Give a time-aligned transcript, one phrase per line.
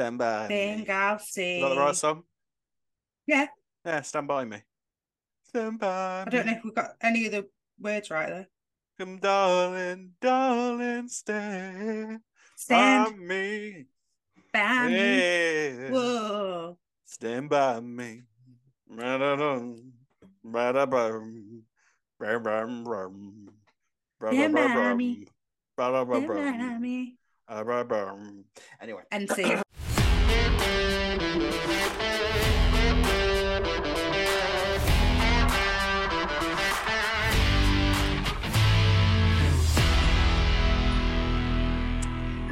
[0.00, 0.86] Stand by me.
[0.88, 2.22] I'll Is that the right song?
[3.26, 3.48] Yeah.
[3.84, 4.62] Yeah, stand by me.
[5.42, 7.46] Stand by I don't know if we've got any of the
[7.78, 8.48] words right there.
[8.98, 12.20] Come, darling, darling, stand
[12.56, 13.84] Stand by me.
[14.54, 14.88] by.
[14.88, 15.90] Yeah.
[15.90, 16.78] Whoa.
[17.04, 18.22] Stand by me.
[18.88, 19.92] Ra-bum-bum,
[24.22, 25.26] Stand by me.
[25.76, 27.18] ra-da-bum-bum, Stand by me.
[27.50, 28.44] ra-da-bum.
[28.80, 29.02] Anyway.
[29.12, 29.56] And see.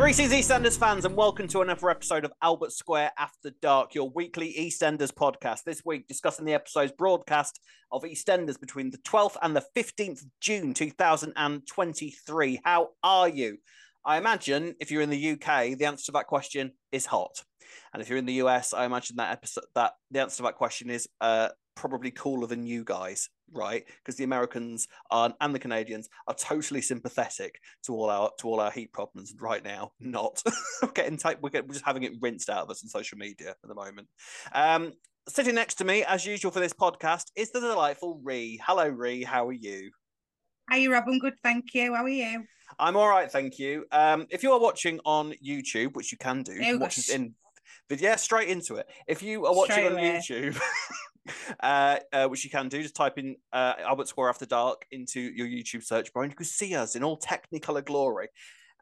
[0.09, 4.55] Greetings, EastEnders fans, and welcome to another episode of Albert Square After Dark, your weekly
[4.59, 5.65] EastEnders podcast.
[5.65, 7.61] This week, discussing the episode's broadcast
[7.93, 12.61] of EastEnders between the 12th and the 15th of June 2023.
[12.65, 13.59] How are you?
[14.03, 17.45] I imagine if you're in the UK, the answer to that question is hot.
[17.93, 20.55] And if you're in the US, I imagine that episode that the answer to that
[20.55, 23.85] question is uh, probably cooler than you guys, right?
[23.99, 28.61] Because the Americans are, and the Canadians are totally sympathetic to all our to all
[28.61, 29.35] our heat problems.
[29.41, 30.43] Right now, not
[30.83, 31.41] we're getting tight.
[31.41, 34.09] We're, we're just having it rinsed out of us on social media at the moment.
[34.53, 34.93] Um,
[35.29, 38.61] sitting next to me, as usual for this podcast, is the delightful Ree.
[38.67, 39.23] Hello, Ree.
[39.23, 39.91] How are you?
[40.71, 41.05] Hi, Rob.
[41.07, 41.95] I'm good, thank you.
[41.95, 42.45] How are you?
[42.79, 43.87] I'm all right, thank you.
[43.93, 47.35] Um, if you are watching on YouTube, which you can do, Oh, watch in.
[47.89, 48.87] But yeah, straight into it.
[49.07, 50.19] If you are watching Straight on away.
[50.19, 50.61] YouTube,
[51.61, 55.21] uh, uh, which you can do, just type in uh, Albert Square After Dark into
[55.21, 58.29] your YouTube search bar, and you can see us in all Technicolor glory.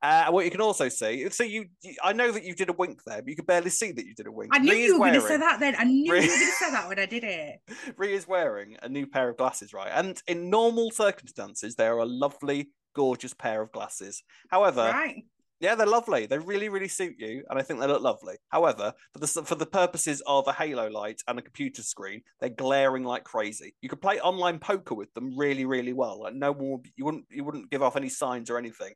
[0.03, 2.69] Uh, and what you can also see, so you, you, I know that you did
[2.69, 4.53] a wink there, but you could barely see that you did a wink.
[4.55, 5.75] I knew you were going to say that then.
[5.79, 7.61] I knew Re- you were going to say that when I did it.
[8.17, 9.91] Is wearing a new pair of glasses, right?
[9.93, 14.23] And in normal circumstances, they are a lovely, gorgeous pair of glasses.
[14.49, 15.25] However, Right.
[15.61, 16.27] Yeah, they're lovely.
[16.27, 18.37] They really, really suit you, and I think they look lovely.
[18.49, 22.51] However, for the for the purposes of a halo light and a computer screen, they're
[22.51, 23.75] glaring like crazy.
[23.81, 26.23] You could play online poker with them really, really well.
[26.23, 28.93] Like no one, would, you wouldn't, you wouldn't give off any signs or anything.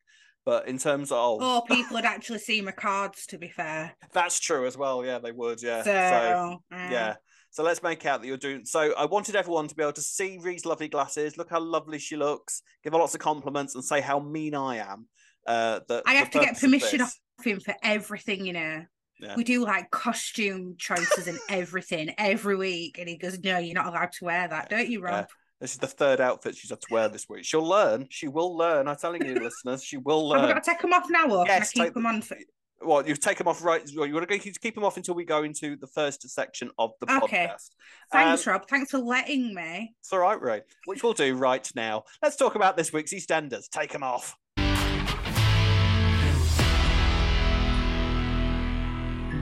[0.46, 3.92] But in terms of, Or people would actually see my cards, to be fair.
[4.12, 5.04] that's true as well.
[5.04, 5.62] Yeah, they would.
[5.62, 5.82] Yeah.
[5.82, 6.56] So, uh,
[6.90, 7.14] yeah.
[7.50, 8.64] So let's make out that you're doing.
[8.64, 11.98] So I wanted everyone to be able to see Ree's lovely glasses, look how lovely
[11.98, 15.08] she looks, give her lots of compliments, and say how mean I am.
[15.46, 18.84] Uh, that I the have to get permission off him for everything, you know.
[19.18, 19.34] Yeah.
[19.36, 22.98] We do like costume choices and everything every week.
[22.98, 25.26] And he goes, No, you're not allowed to wear that, don't you, Rob?
[25.28, 25.34] Yeah.
[25.60, 27.44] This is the third outfit she's had to wear this week.
[27.44, 28.06] She'll learn.
[28.08, 28.88] She will learn.
[28.88, 30.54] I'm telling you, listeners, she will Have I learn.
[30.54, 32.38] got to take them off now or Yes, can I keep them on for
[32.80, 33.82] Well, you take them off right.
[33.94, 36.92] well, You want to keep them off until we go into the first section of
[37.00, 37.48] the Okay.
[37.48, 37.68] podcast.
[38.10, 38.68] Thanks, Um, Rob.
[38.70, 39.94] Thanks for letting me.
[40.00, 40.62] It's all right, Ray.
[40.86, 42.04] Which we'll do right now.
[42.22, 43.68] Let's talk about this week's EastEnders.
[43.68, 44.34] Take them off.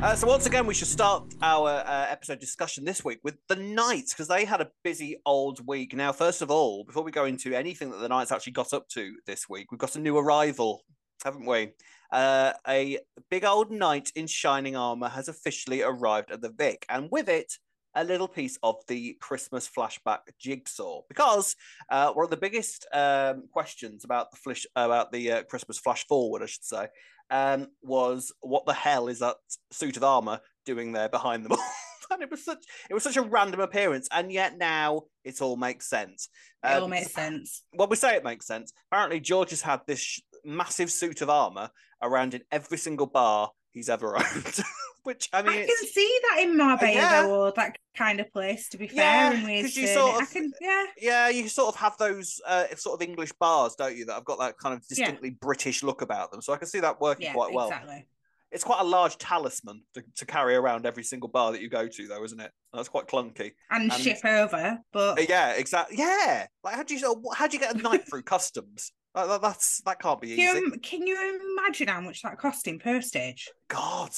[0.01, 3.57] Uh, so once again, we should start our uh, episode discussion this week with the
[3.57, 5.93] Knights because they had a busy old week.
[5.93, 8.89] Now, first of all, before we go into anything that the Knights actually got up
[8.91, 10.85] to this week, we've got a new arrival,
[11.25, 11.73] haven't we?
[12.13, 17.09] Uh, a big old knight in shining armor has officially arrived at the Vic, and
[17.11, 17.55] with it,
[17.97, 21.03] a little piece of the Christmas flashback jigsaw.
[21.09, 21.57] Because
[21.91, 26.07] uh, one of the biggest um, questions about the flash about the uh, Christmas flash
[26.07, 26.87] forward, I should say,
[27.31, 29.37] um, was what the hell is that
[29.71, 31.59] suit of armor doing there behind them all?
[32.11, 35.57] and it was such it was such a random appearance, and yet now it all
[35.57, 36.29] makes sense.
[36.65, 37.63] It all Um, makes sense.
[37.75, 38.73] well, we say it makes sense.
[38.91, 41.71] Apparently, George has had this sh- massive suit of armor
[42.03, 44.61] around in every single bar he's ever owned.
[45.05, 47.27] Which I mean, I can see that in Marbella yeah.
[47.27, 49.39] or that kind of place, to be Yeah, fair.
[49.39, 50.85] And 'cause you with sort I of- can, yeah.
[51.01, 54.05] yeah, you sort of have those uh, sort of English bars, don't you?
[54.05, 54.97] That have got that kind of Yeah.
[55.07, 56.43] distinctly British look about them.
[56.43, 57.69] So I can see that working Yeah, quite well.
[57.69, 58.07] exactly.
[58.51, 61.87] It's quite a large talisman to, to carry around every single bar that you go
[61.87, 62.51] to, though, isn't it?
[62.75, 63.53] That's quite clunky.
[63.71, 65.97] And, And- ship over, but Uh, yeah, exactly.
[65.99, 68.93] Yeah, like how do you how do you get a knight through customs?
[69.19, 70.61] Like, that- that's that can't be can easy.
[70.61, 73.49] you, can you imagine how much that cost in per stage?
[73.69, 74.11] God,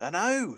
[0.00, 0.56] I know.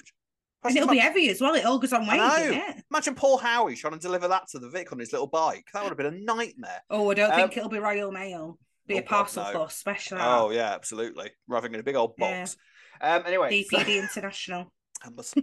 [0.66, 1.54] And it'll be heavy as well.
[1.54, 2.84] It all goes on I weight, doesn't it?
[2.90, 5.66] Imagine Paul Howie trying to deliver that to the Vic on his little bike.
[5.74, 6.82] That would have been a nightmare.
[6.88, 8.58] Oh, I don't Um, think it'll be Royal Mail.
[8.86, 9.66] Be oh a parcel no.
[9.68, 10.18] special.
[10.20, 11.30] Oh yeah, absolutely.
[11.50, 12.40] Arriving in a big old Yeah.
[12.40, 12.56] box.
[13.00, 13.22] Um.
[13.26, 14.72] Anyway, DPD International.
[15.04, 15.42] That must be.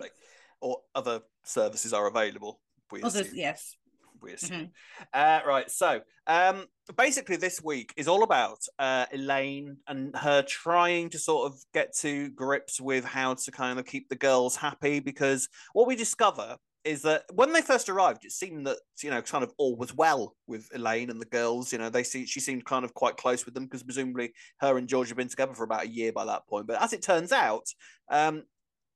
[0.59, 2.59] or other services are available.
[2.91, 3.35] We Others, assume.
[3.35, 3.75] yes.
[4.21, 4.67] We assume.
[4.67, 4.71] Mhm.
[5.13, 5.69] Uh, right.
[5.69, 11.51] So, um, basically, this week is all about uh, Elaine and her trying to sort
[11.51, 14.99] of get to grips with how to kind of keep the girls happy.
[14.99, 19.21] Because what we discover is that when they first arrived, it seemed that you know
[19.21, 21.71] kind of all was well with Elaine and the girls.
[21.71, 24.77] You know, they see she seemed kind of quite close with them because presumably her
[24.77, 26.67] and George have been together for about a year by that point.
[26.67, 27.65] But as it turns out,
[28.09, 28.43] um,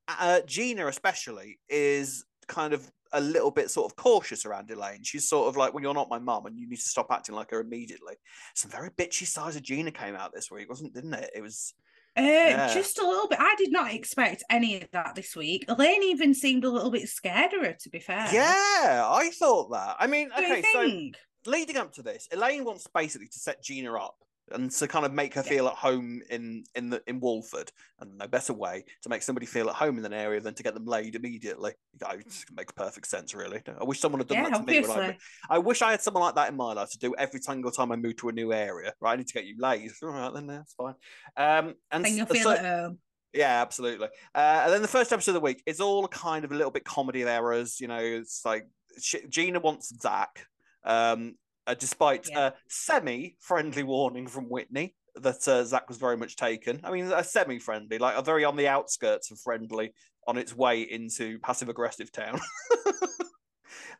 [0.07, 5.04] uh, Gina especially is kind of a little bit sort of cautious around Elaine.
[5.04, 7.34] She's sort of like, "Well, you're not my mum, and you need to stop acting
[7.36, 8.16] like her immediately."
[8.54, 10.94] Some very bitchy sides of Gina came out this week, wasn't?
[10.94, 11.32] Didn't it?
[11.36, 11.74] It was.
[12.18, 12.74] Uh, Yeah.
[12.74, 13.40] Just a little bit.
[13.42, 15.66] I did not expect any of that this week.
[15.68, 18.30] Elaine even seemed a little bit scared of her, to be fair.
[18.32, 19.98] Yeah, I thought that.
[20.00, 24.16] I mean, okay, so leading up to this, Elaine wants basically to set Gina up
[24.52, 25.50] and to kind of make her Yeah.
[25.50, 29.46] feel at home in in the in Walford, and no better way to make somebody
[29.46, 31.74] feel at home in an area than to get them laid immediately.
[32.02, 32.26] It
[32.56, 33.62] makes perfect sense, really.
[33.80, 34.82] I wish someone had done Yeah, that to me.
[34.82, 35.18] When I.
[35.50, 37.92] I wish I had someone like that in my life to do every single time
[37.92, 38.94] I move to a new area.
[39.02, 39.92] Right, I need to get you laid.
[40.04, 40.96] All right, then that's fine.
[41.38, 43.00] Um, and Then you'll feel so- at home.
[43.34, 44.08] yeah, absolutely.
[44.34, 46.72] Uh, and then the first episode of the week is all kind of a little
[46.72, 47.80] bit comedy of errors.
[47.80, 48.68] You know, it's like
[49.02, 50.46] sh- Gina wants Zack,
[50.86, 51.36] um,
[51.68, 52.48] uh, despite Yeah.
[52.48, 56.82] a semi-friendly warning from Whitney that uh, Zack was very much taken.
[56.84, 59.94] I mean, a semi-friendly, like a very on the outskirts of friendly,
[60.28, 62.40] on its way into passive-aggressive town.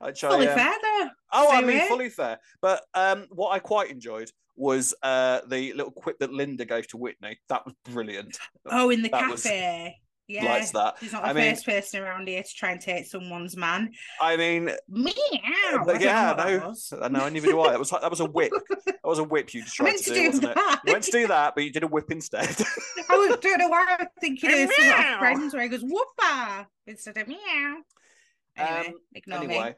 [0.02, 1.10] Which I, Fully um, fair though.
[1.32, 1.88] Oh, I mean, here.
[1.88, 2.38] fully fair.
[2.62, 6.98] But um, what I quite enjoyed was uh, the little quip that Linda gave to
[6.98, 7.40] Whitney.
[7.50, 8.38] That was brilliant.
[8.70, 9.98] Oh, in the that was- cafe.
[10.28, 10.46] Yeah.
[10.46, 10.96] Likes that.
[11.00, 13.92] She's not the I mean- first person around here to try and take someone's man.
[14.20, 15.12] I mean, Meow.
[15.14, 16.94] I yeah, know what that no, was.
[17.00, 17.70] I know, neither do I.
[17.72, 18.52] That was that was a whip.
[18.86, 20.56] That was a whip you just I tried to to do, do wasn't it?
[20.56, 20.82] that.
[20.88, 22.50] You went to do that, but you did a whip instead.
[23.10, 26.66] I was- don't know why I was thinking of of friends where he goes whoopa
[26.88, 27.38] instead of meow.
[28.58, 29.74] Anyway, Um, ignore me.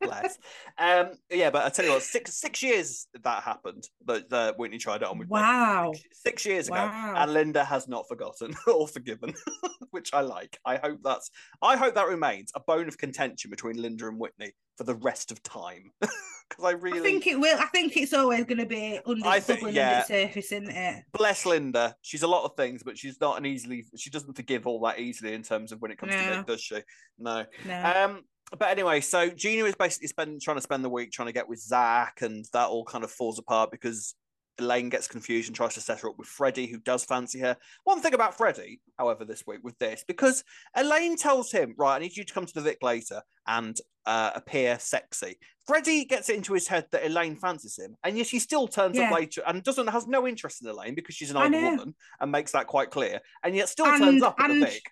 [0.00, 0.36] Bless.
[0.78, 4.78] Um, yeah, but I tell you what, six six years that happened that uh, Whitney
[4.78, 5.28] tried it on with.
[5.28, 5.92] Wow.
[5.94, 7.14] Six, six years ago, Wow.
[7.16, 9.34] and Linda has not forgotten or forgiven,
[9.90, 10.58] which I like.
[10.64, 11.30] I hope that's
[11.62, 15.32] I hope that remains a bone of contention between Linda and Whitney for the rest
[15.32, 15.90] of time.
[16.48, 17.58] Because I really I think it will.
[17.58, 20.04] I think it's always going to be under I think- yeah.
[20.06, 21.02] under the surface, isn't it?
[21.12, 21.96] bless Linda.
[22.02, 23.84] She's a lot of things, but she's not an easily.
[23.96, 26.38] She doesn't forgive all that easily in terms of when it comes to No.
[26.38, 26.76] it, does she?
[27.18, 27.44] No.
[27.66, 27.82] No.
[27.96, 28.22] Um,
[28.58, 31.48] but anyway, so Gina is basically spend, trying to spend the week trying to get
[31.48, 34.14] with Zack, and that all kind of falls apart because
[34.58, 37.56] Elaine gets confused and tries to set her up with Freddie, who does fancy her.
[37.84, 40.44] One thing about Freddie, however, this week with this, because
[40.74, 43.76] Elaine tells him, right, I need you to come to the Vic later and
[44.06, 45.36] uh, appear sexy.
[45.66, 48.96] Freddie gets it into his head that Elaine fancies him, and yet he still turns
[48.98, 51.94] up later and doesn't has no interest in Elaine because she's an I older woman
[52.20, 54.82] and makes that quite clear, and yet still And- turns up at the Vic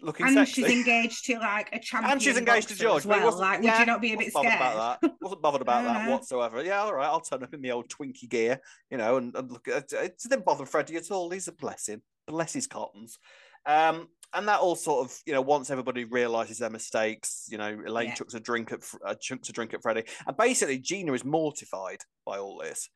[0.00, 0.62] looking and sexy.
[0.62, 2.10] she's engaged to like a champion.
[2.12, 3.00] And she's engaged to George.
[3.02, 3.38] as well.
[3.38, 4.46] Like, yeah, would you not be a bit scared?
[4.46, 5.12] about that.
[5.20, 6.10] Wasn't bothered about that Uh-huh.
[6.10, 6.62] whatsoever.
[6.62, 8.60] Yeah, all right, I'll turn up in the old Twinkie gear,
[8.90, 9.66] you know, and, and look.
[9.68, 11.30] It, it didn't bother Freddie at all.
[11.30, 12.02] He's a blessing.
[12.26, 13.18] Bless his cottons.
[13.64, 17.78] Um, and that all sort of, you know, once everybody realizes their mistakes, you know,
[17.86, 18.14] Elaine Yeah.
[18.14, 22.00] chucks a drink at uh, chunks a drink at Freddie, and basically Gina is mortified
[22.24, 22.90] by all this.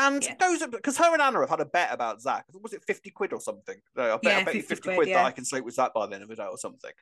[0.00, 0.36] And Yeah.
[0.36, 2.44] goes because her and Anna have had a bet about Zack.
[2.52, 3.76] Was it fifty quid or something?
[3.96, 5.16] No, I bet, I Yeah, bet you 50 fifty quid, quid, yeah.
[5.22, 6.92] that I can sleep with Zack by the end of the day or something.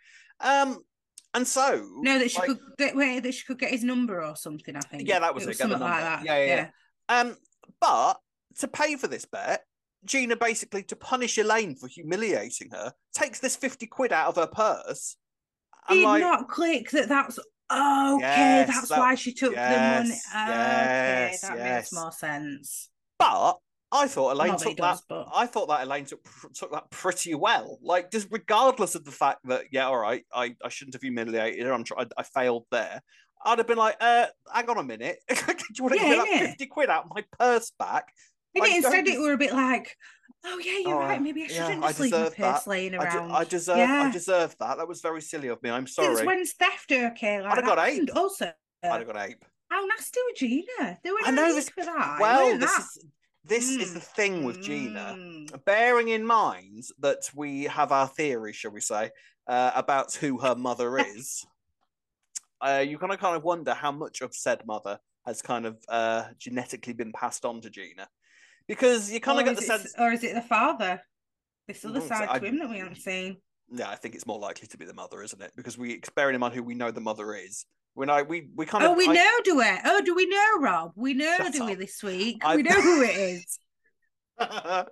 [0.41, 0.79] Um,
[1.35, 4.25] and so No, that she like- could that, wait, that she could get his number
[4.25, 4.75] or something.
[4.75, 5.07] I think.
[5.07, 6.25] Yeah, that was it, the something like that.
[6.25, 7.21] Yeah, yeah, yeah.
[7.21, 7.37] Um,
[7.81, 8.15] but
[8.61, 9.65] to pay for this bet,
[10.07, 14.47] Gina basically to punish Elaine for humiliating her takes this fifty quid out of her
[14.47, 15.17] purse.
[15.91, 17.09] Did like, not click that.
[17.09, 17.39] That's
[17.71, 18.21] okay.
[18.21, 20.09] Yes, that's that- why she took the money.
[20.09, 21.75] yes, Okay, yes, that yes.
[21.77, 22.91] makes more sense.
[23.19, 23.59] but
[23.93, 25.05] I thought Elaine Not took it does, that.
[25.09, 26.21] but I thought that Elaine took
[26.55, 27.79] took that pretty well.
[27.83, 31.65] Like, just regardless of the fact that, yeah, all right, I, I shouldn't have humiliated
[31.65, 31.73] her.
[31.73, 33.01] I'm try- I, I failed there.
[33.45, 35.19] I'd have been like, uh, hang on a minute.
[35.29, 35.35] Do
[35.77, 38.07] you want to Yeah, give that fifty quid out of my purse back?
[38.55, 39.95] Instead, it were a bit like,
[40.45, 41.21] oh yeah, you're Oh, right.
[41.23, 42.67] Maybe I shouldn't I just leave my purse that.
[42.67, 43.79] laying I, de- I deserve.
[43.79, 44.79] I deserve that.
[44.79, 45.71] That was very silly of me.
[45.71, 46.27] I'm Since sorry.
[46.27, 47.41] when's theft okay?
[47.43, 48.09] Like I'd have got ape.
[48.17, 48.53] Also,
[48.83, 49.45] I'd have got ape.
[49.71, 50.99] how nasty with Gina?
[51.05, 52.19] Were I know this- for that.
[52.21, 52.81] Well, this that.
[52.81, 53.05] is
[53.45, 53.95] this is Mm.
[53.95, 55.15] the thing with Gina.
[55.17, 55.65] Mm.
[55.65, 59.11] Bearing in mind that we have our theory, shall we say,
[59.47, 61.47] uh, about who her mother is,
[62.61, 65.77] uh, you kind of kind of wonder how much of said mother has kind of
[65.89, 68.09] uh, genetically been passed on to Gina,
[68.69, 69.95] because you kind of get the it- sense.
[69.99, 71.01] or is it the father?
[71.69, 73.39] This other Mm, so side I- to him that we haven't seen.
[73.73, 75.51] Yeah, I think it's more likely to be the mother, isn't it?
[75.57, 78.65] Because we, bearing in mind who we know the mother is, when I we we
[78.67, 79.65] kind of Oh, we I- know, do we?
[79.85, 80.93] Oh, do we know, Rob?
[80.95, 82.45] We know, do we, this week?
[82.45, 83.59] I- We know who it is.
[84.39, 84.85] I-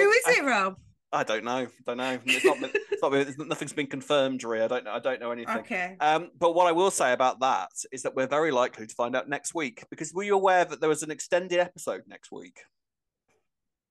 [0.00, 0.76] who is it, Rob?
[1.12, 1.66] I don't know.
[1.86, 2.18] Don't know.
[2.24, 2.60] It's not.
[2.60, 3.10] been- it's not.
[3.12, 4.64] been- Nothing's been confirmed, Rhea.
[4.64, 4.92] I don't know.
[4.92, 5.58] I don't know anything.
[5.58, 5.96] Okay.
[6.00, 9.14] Um, but what I will say about that is that we're very likely to find
[9.14, 12.60] out next week because were you aware that there was an extended episode next week?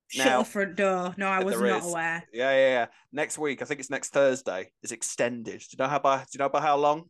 [0.08, 1.16] Shut now- the front door.
[1.18, 1.88] No, I was not is.
[1.88, 2.24] aware.
[2.32, 2.86] Yeah, yeah, yeah.
[3.12, 4.72] Next week, I think it's next Thursday.
[4.84, 5.60] Is extended.
[5.60, 6.18] Do you know how by?
[6.20, 7.10] Do you know by how long?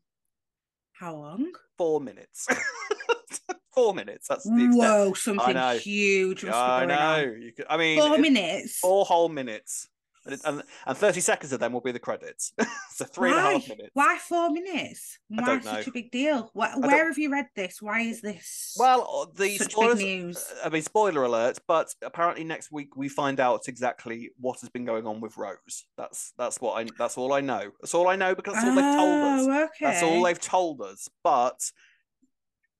[0.94, 1.52] How long?
[1.78, 2.48] Four minutes.
[3.74, 4.30] Four minutes.
[4.30, 4.76] That's the extent.
[4.76, 5.78] Whoa, something know.
[5.78, 7.36] huge I know.
[7.58, 8.80] Could, I mean, Four minutes.
[8.80, 9.90] Four whole minutes.
[10.26, 12.52] And, and, and 30 seconds of them will be the credits.
[12.90, 13.76] so three and a half Why?
[13.76, 13.90] minutes.
[13.94, 15.20] Why four minutes?
[15.32, 15.90] I Why don't such know.
[15.90, 16.50] a big deal?
[16.54, 17.82] Wh- Where have you read this?
[17.82, 20.44] Why is this Well, uh, the such spoilers, big news?
[20.64, 24.86] I mean, spoiler alert, but apparently next week we find out exactly what has been
[24.86, 25.86] going on with Rose.
[25.98, 27.72] That's that's what I that's all I know.
[27.82, 29.48] That's all I know because that's all they've told us.
[29.48, 29.86] Oh, okay.
[29.86, 31.08] That's all they've told us.
[31.24, 31.60] But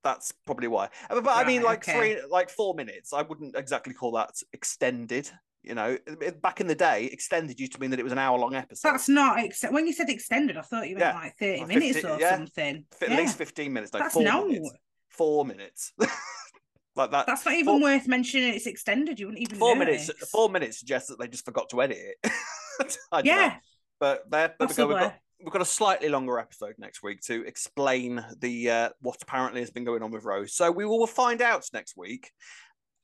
[0.02, 0.88] that's probably why.
[1.10, 1.98] Uh, But I mean, like okay.
[1.98, 3.12] three, like four minutes.
[3.12, 5.30] I wouldn't exactly call that extended.
[5.66, 5.98] You know,
[6.42, 8.88] back in the day, extended used to mean that it was an hour long episode.
[8.92, 10.56] That's not ex- when you said extended.
[10.56, 11.20] I thought you meant Yeah.
[11.20, 12.30] like thirty Like minutes or yeah.
[12.36, 12.84] something.
[13.02, 13.16] At Yeah.
[13.16, 13.92] least fifteen minutes.
[13.92, 14.46] No, That's four no.
[14.46, 14.70] minutes.
[15.08, 15.92] Four minutes.
[16.96, 17.26] like that.
[17.26, 18.54] That's not even Four- worth mentioning.
[18.54, 19.18] It's extended.
[19.18, 19.58] You wouldn't even.
[19.58, 20.10] four minutes.
[20.30, 22.32] Four minutes suggests that they just forgot to edit it.
[23.10, 23.22] Know.
[23.24, 23.56] Yeah,
[23.98, 24.86] but there, there we go.
[24.86, 29.16] We've got, we've got a slightly longer episode next week to explain the uh, what
[29.22, 30.52] apparently has been going on with Rose.
[30.54, 32.30] So we will find out next week.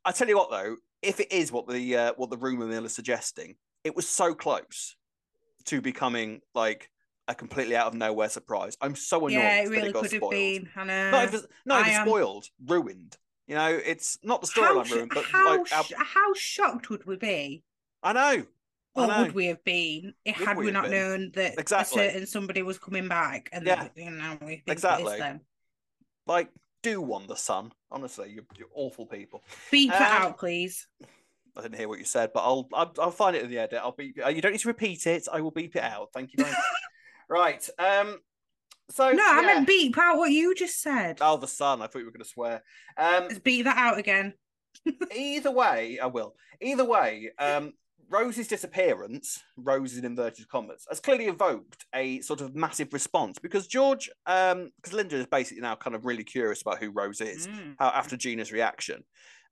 [0.04, 2.84] I tell you what, though, if it is what the uh, what the rumor mill
[2.84, 4.96] is suggesting, it was so close
[5.66, 6.90] to becoming like
[7.28, 8.76] a completely out of nowhere surprise.
[8.80, 10.68] I'm so annoyed Yeah, it that really it could have been.
[10.76, 11.10] I know.
[11.10, 13.16] Not even, not I even am- spoiled, ruined.
[13.46, 17.04] You know, it's not the storyline sh- ruined, but how, like, our- how shocked would
[17.06, 17.64] we be?
[18.02, 18.46] I know.
[18.94, 19.22] I Or know.
[19.22, 20.92] would we have been if Would had we we not been?
[20.92, 22.06] known that Exactly.
[22.06, 23.88] a certain somebody was coming back and Yeah.
[23.96, 25.18] you know Exactly.
[25.18, 25.40] them.
[26.26, 26.50] Like,
[26.82, 27.72] do one the sun.
[27.90, 29.42] Honestly, you're, you're awful people.
[29.70, 30.86] Beep it Um, out, please.
[31.56, 33.80] I didn't hear what you said, but I'll I'll, I'll find it in the edit.
[33.82, 34.18] I'll beep.
[34.24, 35.26] uh, You don't need to repeat it.
[35.32, 36.08] I will beep it out.
[36.14, 36.60] Thank you very much.
[37.28, 37.68] right.
[37.78, 38.18] Um.
[38.90, 39.46] So No, I yeah.
[39.46, 41.18] meant beep out what you just said.
[41.20, 41.82] Oh, the sun.
[41.82, 42.62] I thought you were going to swear.
[42.96, 43.24] Um.
[43.28, 44.34] Let's beep that out again.
[45.14, 46.34] either way, I will.
[46.60, 47.72] Either way, um,
[48.10, 53.66] Rose's disappearance, Rose in inverted commas, has clearly evoked a sort of massive response because
[53.66, 57.46] George, um, because Linda is basically now kind of really curious about who Rose is
[57.46, 57.76] Mm.
[57.78, 59.04] how, after Gina's reaction.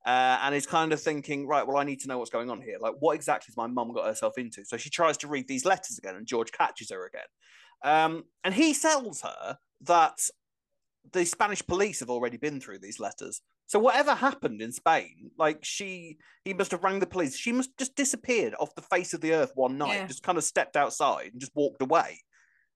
[0.03, 2.59] Uh, and is kind of thinking, right, well, I need to know what's going on
[2.59, 2.77] here.
[2.79, 4.65] Like, what exactly has my mum got herself into?
[4.65, 7.27] So she tries to read these letters again, and George catches her again.
[7.83, 10.17] Um, and he tells her that
[11.11, 13.41] the Spanish police have already been through these letters.
[13.71, 17.37] So whatever happened in Spain, like she, he must have rang the police.
[17.37, 20.07] She must just disappeared off the face of the earth one night, Yeah.
[20.07, 22.19] just kind of stepped outside and just walked away.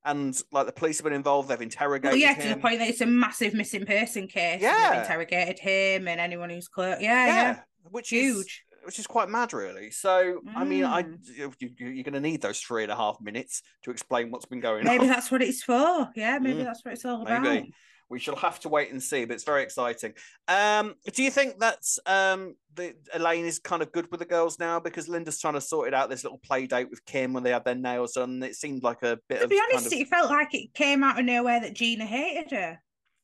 [0.05, 2.87] And like the police have been involved, they've interrogated Well, yeah, to the point that
[2.87, 4.61] it's a massive missing person case.
[4.61, 4.91] Yeah.
[4.91, 7.01] They've interrogated him and anyone who's close.
[7.01, 7.59] Yeah, yeah, yeah.
[7.91, 8.63] which is Huge.
[8.85, 9.91] which is quite mad, really.
[9.91, 11.17] So, I mean, I Mm.
[11.27, 14.45] you, you- you're going to need those three and a half minutes to explain what's
[14.45, 15.01] been going Maybe on.
[15.01, 16.09] Maybe that's what it's for.
[16.15, 16.63] Yeah, maybe Mm.
[16.63, 17.35] that's what it's all Maybe.
[17.57, 17.63] about.
[18.09, 20.13] We shall have to wait and see, but it's very exciting.
[20.47, 24.59] Um, do you think that's um, the Elaine is kind of good with the girls
[24.59, 27.41] now because Linda's trying to sort it out this little play date with Kim when
[27.43, 28.43] they had their nails done?
[28.43, 30.73] It seemed like a bit To of be kind honest, of- it felt like it
[30.75, 32.79] came out of nowhere that Gina hated her.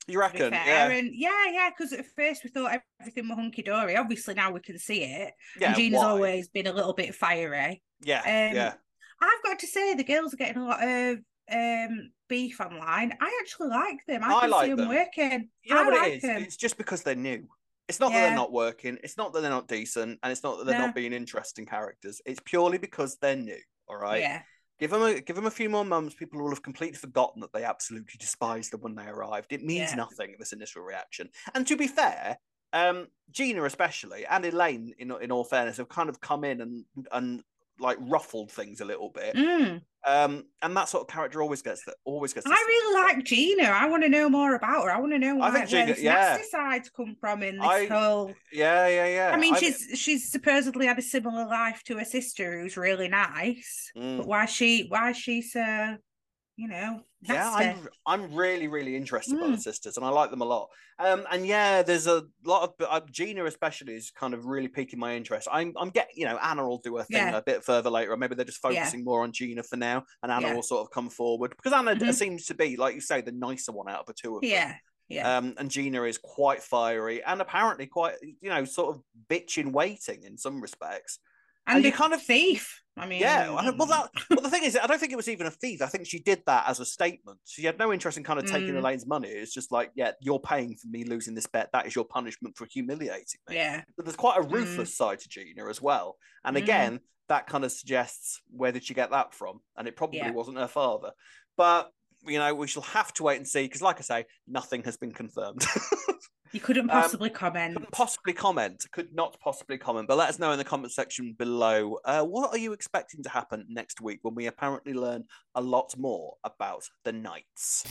[0.07, 0.51] you reckon?
[0.51, 3.95] Yeah, And yeah, yeah, because at first we thought everything was hunky dory.
[3.97, 5.33] Obviously now we can see it.
[5.59, 5.67] yeah.
[5.67, 6.05] and Gina's why?
[6.09, 7.83] always been a little bit fiery.
[8.01, 8.73] yeah, um, yeah.
[9.21, 11.19] I've got to say the girls are getting a lot of
[11.51, 13.17] um beef online.
[13.19, 14.23] I actually like them.
[14.23, 15.49] I, I can like see them, working.
[15.63, 16.21] You know I what like it is?
[16.23, 16.41] them.
[16.43, 17.47] It's just because they're new.
[17.87, 18.97] It's not that they're not working.
[19.03, 20.85] It's not that they're not decent, and it's not that they're No.
[20.87, 22.21] not being interesting characters.
[22.25, 23.59] It's purely because they're new.
[23.89, 24.21] All right.
[24.21, 24.41] Yeah,
[24.79, 26.15] Give them a give them a few more months.
[26.15, 29.51] People will have completely forgotten that they absolutely despised them when they arrived.
[29.51, 29.95] It means Yeah.
[29.95, 30.35] nothing.
[30.39, 31.29] This initial reaction.
[31.53, 32.37] And to be fair,
[32.71, 36.85] um, Gina especially and Elaine, in in all fairness, have kind of come in and
[37.11, 37.43] and
[37.81, 39.35] like ruffled things a little bit.
[39.35, 39.81] Mm.
[40.05, 42.47] Um, and that sort of character always gets that always gets.
[42.47, 43.63] I really like Gina.
[43.63, 44.91] I want to know more about her.
[44.91, 46.37] I want to know I why, think where Gina- this yeah.
[46.39, 48.33] nasty come from in this I- whole.
[48.51, 49.31] Yeah, yeah, yeah.
[49.33, 53.09] I mean, I- she's she's supposedly had a similar life to her sister, who's really
[53.09, 53.91] nice.
[53.95, 54.17] Mm.
[54.17, 55.97] But why she why she so,
[56.57, 57.49] you know, Yeah.
[57.53, 59.61] I'm I'm really really interested by the Mm.
[59.61, 60.69] sisters, and I like them a lot.
[60.99, 64.99] Um, and yeah, there's a lot of uh, Gina especially is kind of really piquing
[64.99, 65.47] my interest.
[65.51, 67.37] I'm I'm getting you know Anna will do a thing Yeah.
[67.37, 68.69] a bit further later, or maybe they're just Yeah.
[68.81, 70.53] focusing more on Gina for now, and Anna Yeah.
[70.55, 72.13] will sort of come forward because Anna d- Mhm.
[72.15, 74.49] seems to be like you say the nicer one out of the two of them.
[74.51, 74.75] Yeah,
[75.07, 75.37] yeah.
[75.37, 79.71] Um, and Gina is quite fiery and apparently quite you know sort of bitch in
[79.71, 81.19] waiting in some respects.
[81.67, 82.80] and you kind of- thief.
[82.97, 85.47] I mean, Yeah, well, that well, the thing is, I don't think it was even
[85.47, 85.81] a thief.
[85.81, 87.39] I think she did that as a statement.
[87.45, 88.79] She had no interest in kind of taking Mm.
[88.79, 89.29] Elaine's money.
[89.29, 91.69] It's just like, yeah, you're paying for me losing this bet.
[91.71, 93.55] That is your punishment for humiliating me.
[93.55, 94.51] yeah, But there's quite a Mm.
[94.51, 96.17] ruthless side to Gina as well.
[96.43, 96.61] And Mm.
[96.61, 99.61] again, that kind of suggests where did she get that from?
[99.77, 100.31] And it probably Yeah.
[100.31, 101.11] wasn't her father.
[101.55, 101.91] But
[102.23, 104.95] you know, we shall have to wait and see because, like I say, nothing has
[104.95, 105.65] been confirmed.
[106.51, 107.75] you couldn't Um, possibly comment.
[107.75, 108.85] Couldn't possibly comment.
[108.91, 110.07] Could not possibly comment.
[110.07, 111.97] But let us know in the comment section below.
[112.05, 115.23] Uh, what are you expecting to happen next week when we apparently learn
[115.55, 117.85] a lot more about the Knights?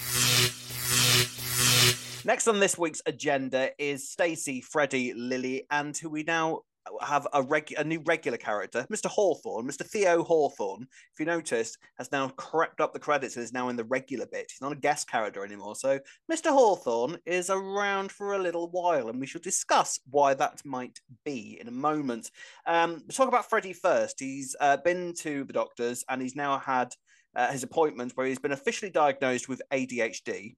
[2.25, 6.61] Next on this week's agenda is Stacey, Freddie, Lily, and who we now
[7.03, 9.07] have a reg- a new regular character, Mr.
[9.07, 9.85] Hawthorne, Mr.
[9.85, 10.87] Theo Hawthorne.
[11.13, 14.27] If you noticed, has now crept up the credits and is now in the regular
[14.27, 14.51] bit.
[14.51, 15.77] He's not a guest character anymore.
[15.77, 16.51] So Mr.
[16.51, 21.59] Hawthorne is around for a little while, and we shall discuss why that might be
[21.61, 22.31] in a moment.
[22.67, 24.19] Um, talk about Freddie first.
[24.19, 26.95] He's uh, been to the doctors and he's now had
[27.35, 30.57] uh, his appointment where he's been officially diagnosed with ADHD.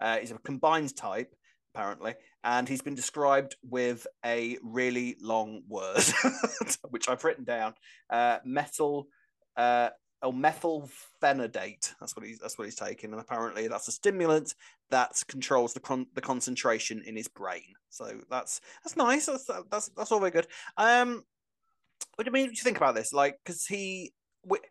[0.00, 1.34] Uh, he's a combined type,
[1.74, 2.14] apparently,
[2.44, 6.04] and he's been described with a really long word,
[6.90, 7.74] which I've written down:
[8.10, 9.08] uh, metal,
[9.56, 9.88] uh,
[10.22, 11.94] oh, methylphenidate.
[11.98, 14.54] That's what he's that's what he's taking, and apparently that's a stimulant
[14.90, 17.74] that controls the con- the concentration in his brain.
[17.88, 19.26] So that's that's nice.
[19.26, 20.46] That's that's that's all very good.
[20.76, 21.24] Um,
[22.16, 22.44] what do you mean?
[22.44, 23.12] What do you think about this?
[23.12, 24.12] Like, because he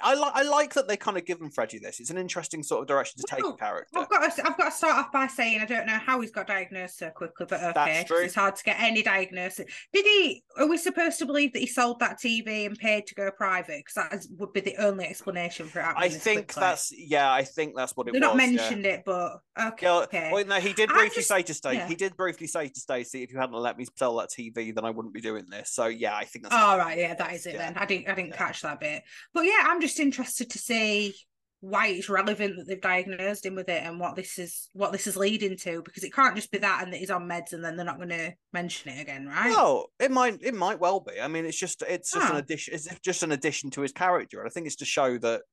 [0.01, 1.99] I like I like that they kind of give him Freddie this.
[1.99, 3.99] It's an interesting sort of direction to take well, a character.
[3.99, 6.31] I've got to, I've got to start off by saying I don't know how he's
[6.31, 9.65] got diagnosed so quickly, but okay, it's hard to get any diagnosis.
[9.91, 10.43] Did he?
[10.57, 13.83] Are we supposed to believe that he sold that TV and paid to go private?
[13.85, 15.85] Because that is, would be the only explanation for it.
[15.95, 16.61] I think quickly.
[16.61, 17.31] that's yeah.
[17.31, 18.29] I think that's what it They're was.
[18.29, 18.91] not mentioned yeah.
[18.91, 19.85] it, but okay.
[19.85, 20.29] Yeah, okay.
[20.31, 21.77] Well, no, he did briefly just, say to Stacey.
[21.77, 21.87] yeah.
[21.87, 24.85] He did briefly say to Stacey, if you hadn't let me sell that TV, then
[24.85, 25.71] I wouldn't be doing this.
[25.71, 26.55] So yeah, I think that's.
[26.55, 26.97] all right.
[26.97, 27.75] yeah, that is it then.
[27.77, 29.03] I didn't I didn't catch that bit.
[29.33, 31.15] But yeah, I'm just interested to see
[31.61, 35.07] why it's relevant that they've diagnosed him with it and what this is what this
[35.07, 37.63] is leading to because it can't just be that and that he's on meds and
[37.63, 39.49] then they're not going to mention it again, right?
[39.51, 41.21] No, it might it might well be.
[41.21, 42.39] I mean, it's just it's just an Ah.
[42.39, 42.73] addition.
[42.73, 45.43] It's just an addition to his character, and I think it's to show that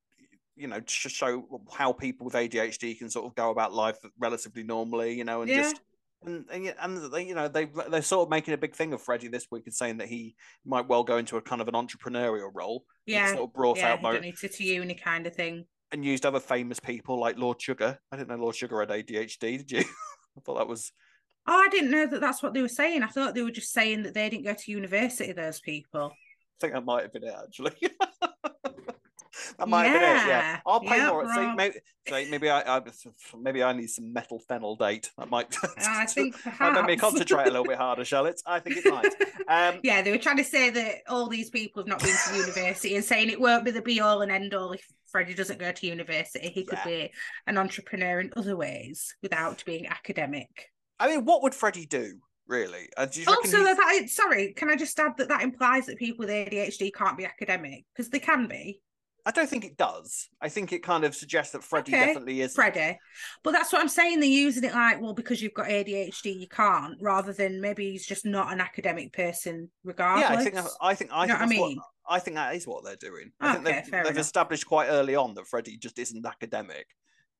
[0.56, 4.64] you know to show how people with ADHD can sort of go about life relatively
[4.64, 5.58] normally, you know, and Yeah.
[5.62, 5.80] just.
[6.24, 9.00] And, and and they, you know they they're sort of making a big thing of
[9.00, 10.34] Freddie this week and saying that he
[10.66, 12.84] might well go into a kind of an entrepreneurial role.
[13.06, 13.28] Yeah.
[13.28, 15.64] sort of brought Yeah, out mo- to uni kind of thing.
[15.92, 17.98] and used other famous people like Lord Sugar.
[18.12, 19.40] I didn't know Lord Sugar had ADHD.
[19.58, 19.78] Did you?
[20.36, 20.92] I thought that was
[21.46, 23.02] Oh, I didn't know that that's what they were saying.
[23.02, 26.12] I thought they were just saying that they didn't go to university, those people.
[26.12, 27.72] I think that might have been it actually.
[29.58, 30.14] that might have been it.
[30.16, 30.60] Yeah, Yeah.
[30.66, 31.34] I'll pay Yeah, more.
[31.34, 31.76] See, maybe,
[32.10, 32.82] so maybe I, I,
[33.38, 35.10] maybe I need some metal fennel date.
[35.16, 35.56] That might.
[35.78, 37.00] I think might make me perhaps.
[37.00, 38.40] concentrate a little bit harder, shall it?
[38.46, 39.14] I think it might.
[39.48, 42.36] Um, yeah, they were trying to say that all these people have not been to
[42.36, 45.58] university and saying it won't be the be all and end all if Freddie doesn't
[45.58, 46.48] go to university.
[46.48, 46.86] He could Yeah.
[46.86, 47.12] be
[47.46, 50.70] an entrepreneur in other ways without being academic.
[50.98, 52.18] I mean, what would Freddie do?
[52.46, 52.88] Really?
[52.96, 56.30] Uh, do Also, that sorry, can I just add that that implies that people with
[56.30, 58.80] ADHD can't be academic because they can be.
[59.26, 60.28] I don't think it does.
[60.40, 62.54] I think it kind of suggests that Freddie Okay, definitely is.
[62.54, 62.98] Freddie.
[63.42, 64.20] But that's what I'm saying.
[64.20, 68.06] They're using it like, well, because you've got ADHD, you can't, rather than maybe he's
[68.06, 70.30] just not an academic person, regardless.
[70.30, 71.80] Yeah, I think I think I think I that's what mean?
[72.08, 73.32] I think that is what they're doing.
[73.40, 76.86] I think Okay, they've, fair they've established quite early on that Freddie just isn't academic.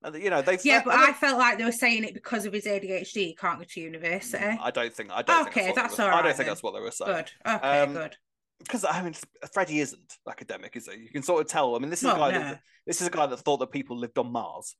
[0.02, 2.46] And, you know, they've Yeah, but I, I felt like they were saying it because
[2.46, 3.14] of his ADHD.
[3.14, 4.38] He can't go to university.
[4.38, 6.46] I don't think I don't Okay, think that's, that's what they I don't think then.
[6.46, 7.14] that's what they were saying.
[7.16, 7.30] Good.
[7.46, 8.16] Okay, Um, good.
[8.60, 9.14] Because I mean,
[9.52, 11.00] Freddie isn't academic, is he?
[11.00, 11.74] You can sort of tell.
[11.74, 12.38] I mean, this is a guy no.
[12.38, 14.76] that this is a guy that thought that people lived on Mars.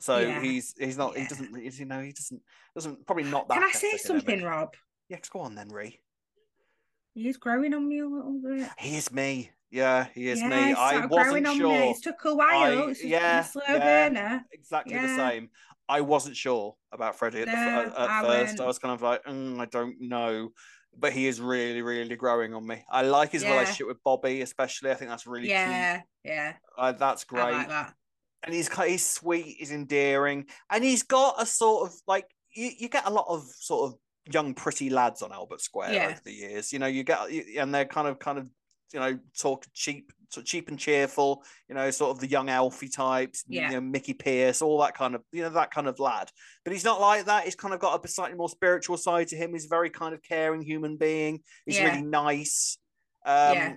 [0.00, 2.40] So Yeah, he's he's not he doesn't you know he doesn't
[2.74, 3.54] doesn't probably not that.
[3.54, 4.74] Can I say something, Rob?
[5.08, 6.00] Yeah, go on then, Ree.
[7.14, 8.68] He's growing on me a little bit.
[8.78, 9.50] He is me.
[9.70, 10.72] Yeah, he is yeah, me.
[10.72, 11.68] I wasn't growing on sure.
[11.68, 11.90] Me.
[11.90, 12.84] It took a while.
[12.86, 14.08] I- it's yeah, a slow yeah.
[14.08, 14.44] burner.
[14.52, 15.50] exactly the same.
[15.88, 18.46] I wasn't sure about Freddie at, No, f- at, at I first.
[18.52, 20.50] went- I was kind of like, mm, I don't know.
[20.96, 22.84] But he is really, really growing on me.
[22.88, 23.52] I like his Yeah.
[23.52, 24.90] relationship with Bobby, especially.
[24.90, 26.52] I think that's really Yeah, yeah.
[26.52, 26.60] cute.
[26.76, 27.52] Uh, that's great.
[27.52, 27.94] Like that.
[28.42, 32.88] And he's he's sweet, he's endearing, and he's got a sort of like you, you
[32.88, 33.98] get a lot of sort of
[34.32, 36.06] young, pretty lads on Albert Square Yeah.
[36.08, 36.72] over the years.
[36.72, 38.50] You know, you get and they're kind of kind of
[38.92, 41.42] you know talk cheap, sort of cheap and cheerful.
[41.68, 43.44] You know, sort of the young Alfie types.
[43.48, 43.68] Yeah.
[43.68, 46.30] You know, Mickey Pierce, all that kind of you know that kind of lad.
[46.64, 47.44] But he's not like that.
[47.44, 49.52] He's kind of got a slightly more spiritual side to him.
[49.52, 51.40] He's a very kind of caring human being.
[51.66, 51.86] He's Yeah.
[51.90, 52.78] really nice.
[53.24, 53.74] Um, Yeah.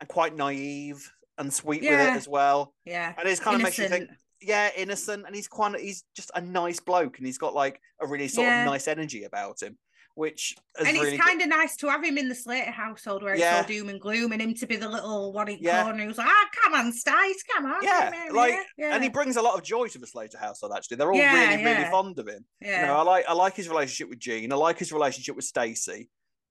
[0.00, 2.74] and quite naive and sweet with it as well.
[2.84, 3.14] Yeah.
[3.16, 6.40] And it kind of makes you think, yeah, innocent, and he's quite he's just a
[6.40, 9.78] nice bloke, and he's got like a really sort of nice energy about him,
[10.16, 13.22] which is And really it's kind of nice to have him in the Slater household
[13.22, 13.60] where Yeah.
[13.60, 15.84] it's all doom and gloom, and him to be the little one in Yeah.
[15.84, 19.10] corner who's like, "Ah, come on, Stace, come on." Yeah, come like, yeah, and he
[19.10, 20.72] brings a lot of joy to the Slater household.
[20.74, 22.44] Actually, they're all really, really fond of him.
[22.60, 24.52] yeah, You know, I like I like his relationship with Jean.
[24.52, 26.08] I like his relationship with Stacey.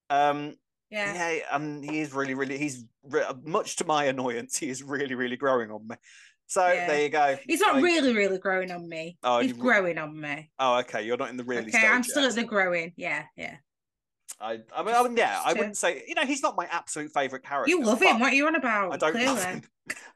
[0.10, 0.56] Um,
[0.92, 1.56] yeah, yeah.
[1.56, 2.60] and he is really, really.
[2.60, 4.58] He's re- much to my annoyance.
[4.58, 5.96] He is really, really growing on me.
[6.48, 6.88] So Yeah.
[6.88, 7.38] there you go.
[7.48, 9.18] He's not Like- really, really growing on me.
[9.24, 10.52] Oh, He's growing on me.
[10.60, 11.04] Oh, okay.
[11.04, 11.68] You're not in the really.
[11.68, 12.30] okay, I'm still yet.
[12.30, 12.94] at the growing.
[12.96, 13.58] Yeah, yeah.
[14.40, 16.04] I, I mean, I mean, yeah, I wouldn't say.
[16.08, 17.70] You know, he's not my absolute favorite character.
[17.70, 18.20] You love him.
[18.20, 18.94] What are you on about?
[18.94, 19.28] I don't Clearly.
[19.34, 19.62] love him.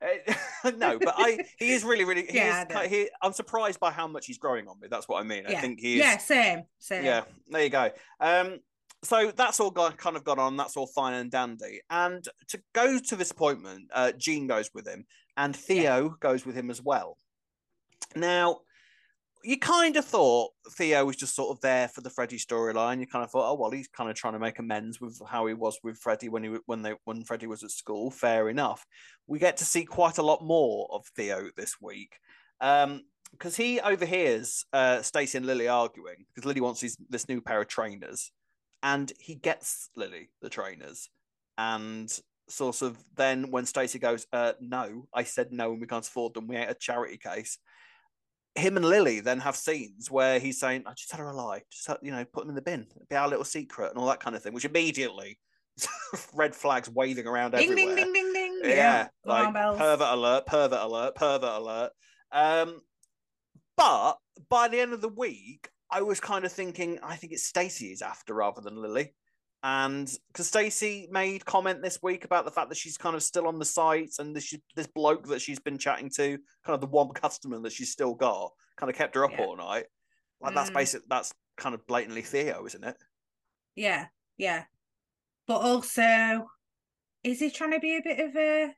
[0.77, 4.07] No, but I he is really really he Yeah, is he, I'm surprised by how
[4.07, 4.87] much he's growing on me.
[4.89, 5.45] That's what I mean.
[5.47, 7.05] I think he is Yeah, same, same.
[7.05, 7.91] yeah, there you go.
[8.19, 8.59] Um
[9.03, 10.57] so that's all got, kind of gone on.
[10.57, 11.79] That's all fine and dandy.
[11.89, 15.05] And to go to this appointment, uh, Jean goes with him,
[15.37, 16.09] and Theo yeah.
[16.19, 17.17] goes with him as well.
[18.15, 18.59] Now,
[19.43, 22.99] you kind of thought Theo was just sort of there for the Freddie storyline.
[22.99, 25.45] You kind of thought, oh well, he's kind of trying to make amends with how
[25.45, 28.11] he was with Freddie when he when they when Freddie was at school.
[28.11, 28.85] Fair enough.
[29.27, 32.17] We get to see quite a lot more of Theo this week.
[32.59, 37.41] Um, because he overhears uh, Stacey and Lily arguing because Lily wants these, this new
[37.41, 38.31] pair of trainers,
[38.81, 41.09] and he gets Lily the trainers,
[41.57, 42.11] and
[42.49, 46.33] sort of then when Stacey goes, uh, "No, I said no, and we can't afford
[46.33, 46.47] them.
[46.47, 47.57] We ain't a charity case."
[48.55, 51.61] Him and Lily then have scenes where he's saying, "I just tell her a lie,
[51.71, 54.19] just you know, put them in the bin, be our little secret, and all that
[54.19, 55.39] kind of thing," which immediately
[56.33, 57.95] red flags waving around ding, everywhere.
[57.95, 58.59] Ding ding ding ding.
[58.63, 59.07] Yeah, yeah.
[59.25, 61.91] like pervert alert, pervert alert, pervert alert.
[62.31, 62.81] Um,
[63.77, 64.17] but
[64.49, 67.91] by the end of the week, I was kind of thinking, I think it's Stacey
[67.91, 69.13] is after rather than Lily.
[69.61, 73.45] And because Stacey made comment this week about the fact that she's kind of still
[73.45, 76.87] on the site and this this bloke that she's been chatting to, kind of the
[76.87, 79.43] one customer that she's still got, kind of kept her up yeah.
[79.43, 79.85] all night.
[80.39, 80.55] Like mm.
[80.55, 81.01] that's basic.
[81.09, 82.95] That's kind of blatantly Theo, isn't it?
[83.75, 84.05] Yeah,
[84.37, 84.63] yeah.
[85.45, 86.47] But also,
[87.23, 88.73] is he trying to be a bit of a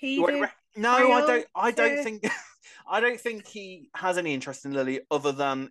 [0.00, 0.48] pedo?
[0.76, 1.46] No, I don't.
[1.54, 2.24] I don't think.
[2.90, 5.70] I don't think he has any interest in Lily other than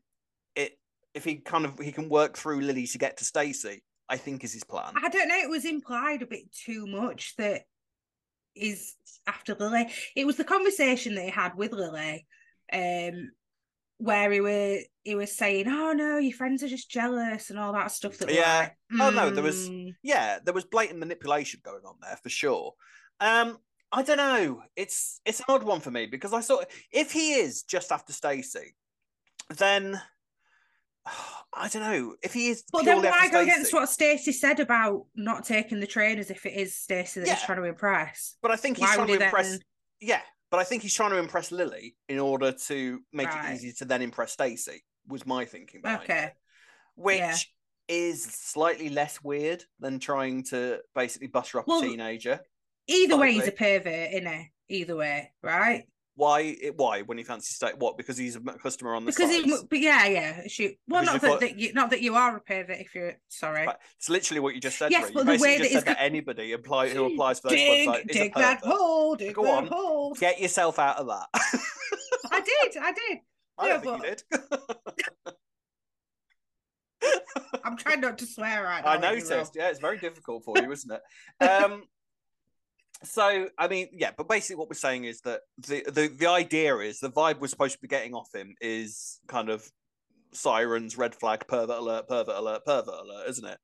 [0.55, 0.77] it.
[1.13, 4.43] If he kind of he can work through Lily to get to Stacey, I think
[4.43, 4.93] is his plan.
[5.01, 5.37] I don't know.
[5.37, 7.63] It was implied a bit too much that
[8.55, 9.87] is after Lily.
[10.15, 12.25] It was the conversation that he had with Lily,
[12.71, 13.31] um,
[13.97, 17.73] where he was he was saying, "Oh no, your friends are just jealous" and all
[17.73, 18.17] that stuff.
[18.17, 18.69] That yeah.
[18.91, 19.05] Like, mm.
[19.05, 19.89] Oh no, there was hmm.
[20.03, 22.73] yeah, there was blatant manipulation going on there for sure.
[23.19, 23.57] Um,
[23.91, 24.63] I don't know.
[24.75, 28.13] It's it's an odd one for me because I thought if he is just after
[28.13, 28.75] Stacey,
[29.49, 30.01] then
[31.53, 32.63] I don't know if he is.
[32.71, 36.53] But then why go against what Stacey said about not taking the trainers if it
[36.53, 37.35] is Stacey that yeah.
[37.35, 38.35] he's trying to impress?
[38.41, 39.51] But I think he's why trying to impress.
[39.51, 39.59] Then...
[40.01, 43.51] Yeah, but I think he's trying to impress Lily in order to make right.
[43.51, 44.83] it easy to then impress Stacey.
[45.07, 46.23] Was my thinking behind okay.
[46.25, 46.33] it.
[46.95, 47.35] Which yeah.
[47.87, 52.41] is slightly less weird than trying to basically butter up well, a teenager.
[52.87, 54.51] Either way, he's a pervert, isn't he?
[54.69, 55.85] Either way, right?
[56.17, 56.58] Why?
[56.75, 57.03] Why?
[57.03, 57.95] When he fancies state what?
[57.95, 60.47] Because he's a customer on the because he, but yeah, yeah.
[60.47, 60.75] Shoot.
[60.88, 62.80] Well, because not that, that, you, not that you are a pervert.
[62.80, 64.89] If you're sorry, it's literally what you just said.
[64.89, 67.88] Yes, but you the way that, said that anybody apply who applies for those dig,
[67.88, 70.15] websites dig that hole, dig Go that on, hole.
[70.15, 71.27] Get yourself out of that.
[72.32, 72.77] I did.
[72.82, 73.19] I did.
[73.60, 74.23] I don't think but...
[74.34, 74.58] you
[75.25, 75.34] did.
[77.63, 78.89] I'm trying not to swear right now.
[78.89, 79.56] I noticed.
[79.56, 81.01] Yeah, it's very difficult for you, isn't it?
[81.47, 81.84] Um,
[83.03, 86.77] so I mean, yeah, but basically what we're saying is that the, the the idea
[86.77, 89.69] is the vibe we're supposed to be getting off him is kind of
[90.33, 93.57] sirens, red flag, pervert alert, pervert alert, pervert alert, isn't it?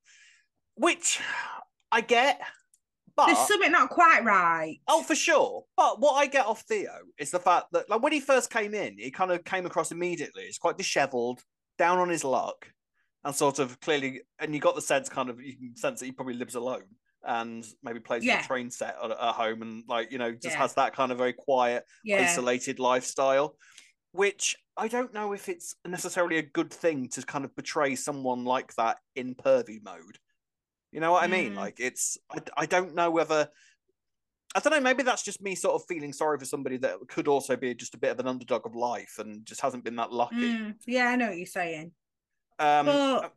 [0.76, 1.20] Which
[1.92, 2.42] I get,
[3.16, 4.78] but there's something not quite right.
[4.88, 5.64] Oh, for sure.
[5.78, 8.74] But what I get off Theo is the fact that like when he first came
[8.74, 10.46] in, he kind of came across immediately.
[10.46, 11.42] He's quite dishevelled,
[11.78, 12.68] down on his luck,
[13.24, 16.06] and sort of clearly, and you got the sense kind of you can sense that
[16.06, 16.84] he probably lives alone
[17.26, 18.42] and maybe plays yeah.
[18.42, 20.58] a train set at, at, home and like you know just yeah.
[20.58, 22.22] has that kind of very quiet yeah.
[22.22, 23.56] isolated lifestyle
[24.12, 28.44] which i don't know if it's necessarily a good thing to kind of portray someone
[28.44, 30.18] like that in pervy mode
[30.92, 31.26] you know what mm.
[31.26, 31.58] i mean mm.
[31.58, 33.50] like it's I, I don't know whether
[34.56, 34.82] I don't know.
[34.82, 37.96] Maybe that's just me sort of feeling sorry for somebody that could also be just
[37.96, 40.36] a bit of an underdog of life and just hasn't been that lucky.
[40.36, 41.92] Mm, yeah, I know what you're saying.
[42.60, 43.30] Um, but uh,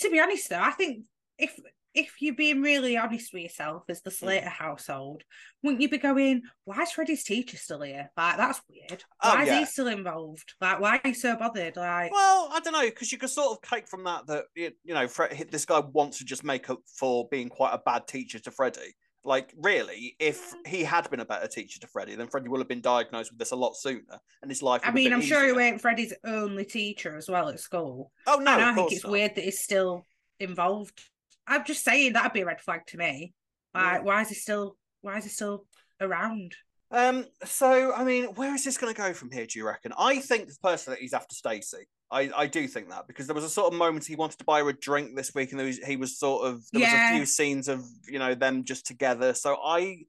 [0.00, 1.04] to be honest, though, I think
[1.38, 1.58] if
[1.94, 4.14] if you're being really honest with yourself as the mm.
[4.14, 5.22] Slater household,
[5.62, 8.10] wouldn't you be going, why is Freddie's teacher still here?
[8.16, 9.04] Like, that's weird.
[9.22, 10.54] Oh, why oh, is he still involved?
[10.60, 11.76] Like, why are you so bothered?
[11.76, 14.72] Like, well, I don't know, because you could sort of take from that that, you
[14.86, 18.38] know, Fred, this guy wants to just make up for being quite a bad teacher
[18.40, 18.94] to Freddie.
[19.24, 22.66] Like, really, if he had been a better teacher to Freddie, then Freddie would have
[22.66, 24.80] been diagnosed with this a lot sooner, and his life.
[24.82, 25.36] I mean, I'm easier.
[25.36, 28.10] sure he weren't Freddie's only teacher as well at school.
[28.26, 29.12] Oh no, and I think it's not.
[29.12, 30.04] weird that he's still
[30.40, 31.00] involved
[31.46, 33.32] I'm just saying that'd be a red flag to me.
[33.74, 34.00] Like, yeah.
[34.00, 34.76] why is he still?
[35.00, 35.64] Why is he still
[36.00, 36.54] around?
[36.90, 37.26] Um.
[37.44, 39.46] So, I mean, where is this going to go from here?
[39.46, 39.92] Do you reckon?
[39.98, 41.88] I think personally that he's after Stacey.
[42.10, 44.44] I, I do think that because there was a sort of moment he wanted to
[44.44, 47.10] buy her a drink this week, and there was, he was sort of there yeah.
[47.10, 49.32] was a few scenes of you know them just together.
[49.32, 50.02] So I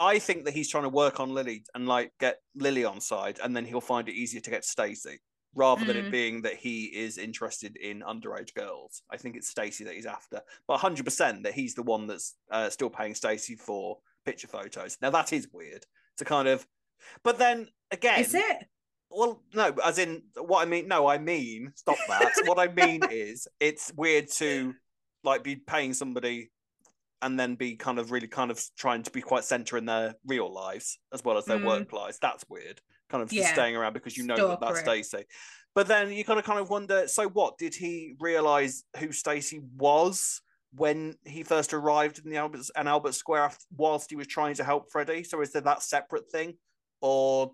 [0.00, 3.38] I think that he's trying to work on Lily and like get Lily on side,
[3.42, 5.20] and then he'll find it easier to get Stacey
[5.56, 5.86] rather mm.
[5.88, 6.10] than it mm.
[6.10, 9.02] being that he is interested in underage girls.
[9.10, 12.70] I think it's Stacey that he's after, but 100% that he's the one that's uh,
[12.70, 14.98] still paying Stacey for picture photos.
[15.00, 15.84] Now that is weird
[16.18, 16.64] to kind of,
[17.24, 18.66] but then again, is it?
[19.10, 20.88] Well, no, as in what I mean.
[20.88, 22.32] No, I mean stop that.
[22.44, 24.74] what I mean is it's weird to
[25.24, 26.50] like be paying somebody
[27.22, 30.14] and then be kind of really kind of trying to be quite center in their
[30.26, 31.66] real lives as well as their mm.
[31.66, 32.18] work lives.
[32.20, 32.80] That's weird.
[33.08, 33.52] Kind of yeah.
[33.52, 35.24] staying around because you know that that's Stacey.
[35.74, 37.06] But then you kind of kind of wonder.
[37.06, 40.40] So what did he realize who Stacey was?
[40.76, 44.54] when he first arrived in the Albert and Albert Square after, whilst he was trying
[44.56, 45.24] to help Freddie?
[45.24, 46.54] So is there that separate thing,
[47.00, 47.52] or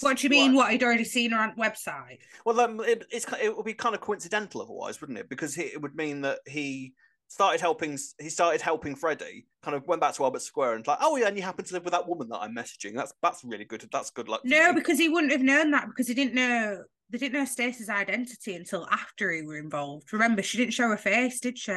[0.00, 0.54] what do you mean?
[0.54, 2.18] What, what he'd already seen on website?
[2.44, 5.28] Well, um, it, it's it would be kind of coincidental otherwise, wouldn't it?
[5.28, 6.92] Because he, it would mean that he
[7.32, 7.98] started helping.
[8.20, 9.46] He started helping Freddie.
[9.62, 11.74] Kind of went back to Albert Square and like, oh yeah, and you happen to
[11.74, 12.94] live with that woman that I'm messaging.
[12.94, 13.88] That's that's really good.
[13.90, 14.42] That's good luck.
[14.44, 17.88] No, because he wouldn't have known that because he didn't know they didn't know Stacey's
[17.88, 20.12] identity until after he were involved.
[20.12, 21.72] Remember, she didn't show her face, did she?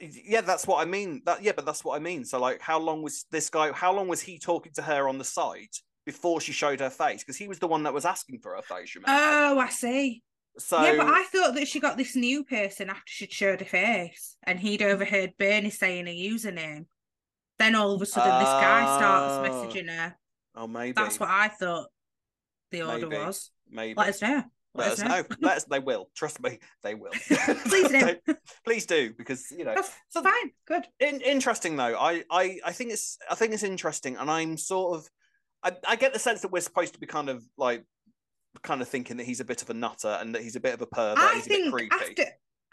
[0.00, 2.78] yeah that's what i mean that yeah but that's what i mean so like how
[2.78, 5.68] long was this guy how long was he talking to her on the side
[6.06, 8.62] before she showed her face because he was the one that was asking for her
[8.62, 9.12] face remember?
[9.12, 10.22] oh i see
[10.58, 13.66] so yeah but i thought that she got this new person after she'd showed her
[13.66, 16.86] face and he'd overheard bernie saying a username
[17.58, 19.50] then all of a sudden this guy starts oh.
[19.50, 20.16] messaging her
[20.56, 21.86] oh maybe that's what i thought
[22.70, 23.24] the order maybe.
[23.24, 24.42] was maybe let us know
[24.74, 25.08] let, us know.
[25.08, 25.24] know.
[25.40, 25.64] Let us.
[25.64, 26.08] They will.
[26.16, 26.58] Trust me.
[26.82, 27.10] They will.
[27.66, 28.16] please do.
[28.64, 29.74] please do because you know.
[29.74, 30.50] That's so fine.
[30.66, 30.86] Good.
[30.98, 31.94] In, interesting though.
[31.98, 35.10] I, I I think it's I think it's interesting, and I'm sort of
[35.62, 37.84] I, I get the sense that we're supposed to be kind of like
[38.62, 40.74] kind of thinking that he's a bit of a nutter and that he's a bit
[40.74, 41.18] of a pervert.
[41.18, 42.24] I he's think after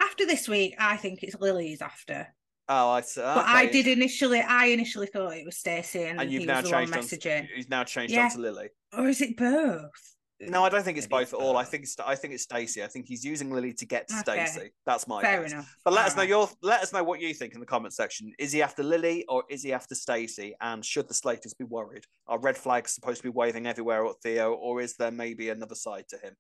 [0.02, 2.28] after this week, I think it's Lily's after.
[2.72, 3.22] Oh, I see.
[3.22, 3.34] Okay.
[3.34, 4.42] But I did initially.
[4.42, 7.42] I initially thought it was Stacey, and, and you've now changed messaging.
[7.42, 8.26] On, he's now changed yeah.
[8.26, 10.16] on to Lily, or is it both?
[10.42, 11.58] Uh, no, I don't think it's both at all.
[11.58, 12.84] I think it's I think it's Stacey.
[12.84, 14.46] I think he's using Lily to get to okay.
[14.46, 14.72] Stacey.
[14.86, 15.52] That's my fair guess.
[15.52, 15.76] enough.
[15.84, 17.94] But let all us know your let us know what you think in the comment
[17.94, 18.34] section.
[18.40, 20.56] Is he after Lily or is he after Stacey?
[20.62, 22.06] And should the Slaters be worried?
[22.28, 25.76] Are red flags supposed to be waving everywhere at Theo, or is there maybe another
[25.76, 26.36] side to him?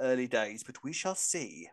[0.00, 1.68] Early days, but we shall see.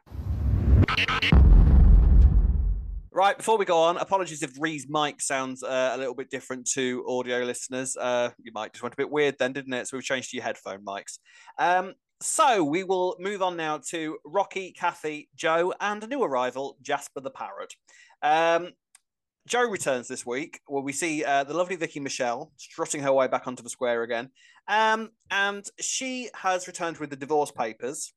[3.19, 6.65] Right, before we go on, apologies if Ree's mic sounds uh, a little bit different
[6.71, 7.97] to audio listeners.
[7.97, 9.89] Uh, you might just went a bit weird then, didn't it?
[9.89, 11.19] So we've changed to your headphone mics.
[11.58, 16.77] Um, so we will move on now to Rocky, Kathy, Jo, and a new arrival,
[16.82, 17.73] Jasper the Parrot.
[18.23, 18.69] Um,
[19.45, 23.27] Jo returns this week, where we see uh, the lovely Vicki Michelle strutting her way
[23.27, 24.29] back onto the square again.
[24.69, 28.13] Um, and she has returned with the divorce papers.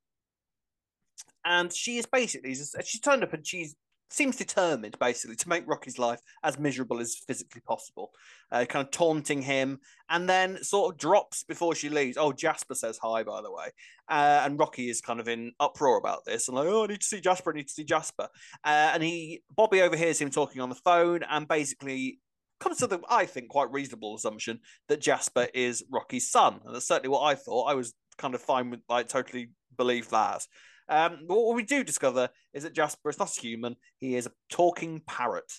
[1.45, 3.75] And she is basically, she's turned up and she's
[4.13, 8.13] seems determined basically to make Rocky's life as miserable as physically possible,
[8.51, 12.17] uh, kind of taunting him, and then sort of drops before she leaves.
[12.17, 13.69] Oh, Jasper says hi, by the way,
[14.09, 17.01] uh, and Rocky is kind of in uproar about this and like, oh, I need
[17.01, 18.29] to see Jasper, I need to see Jasper,
[18.65, 22.19] uh, and he Bobby overhears him talking on the phone and basically
[22.61, 26.87] comes to the I think quite reasonable assumption that Jasper is Rocky's son, and that's
[26.87, 27.71] certainly what I thought.
[27.71, 30.47] I was kind of fine with like totally believe that.
[30.89, 34.27] Um, but what we do discover is that Jasper is not a human; he is
[34.27, 35.53] a talking parrot.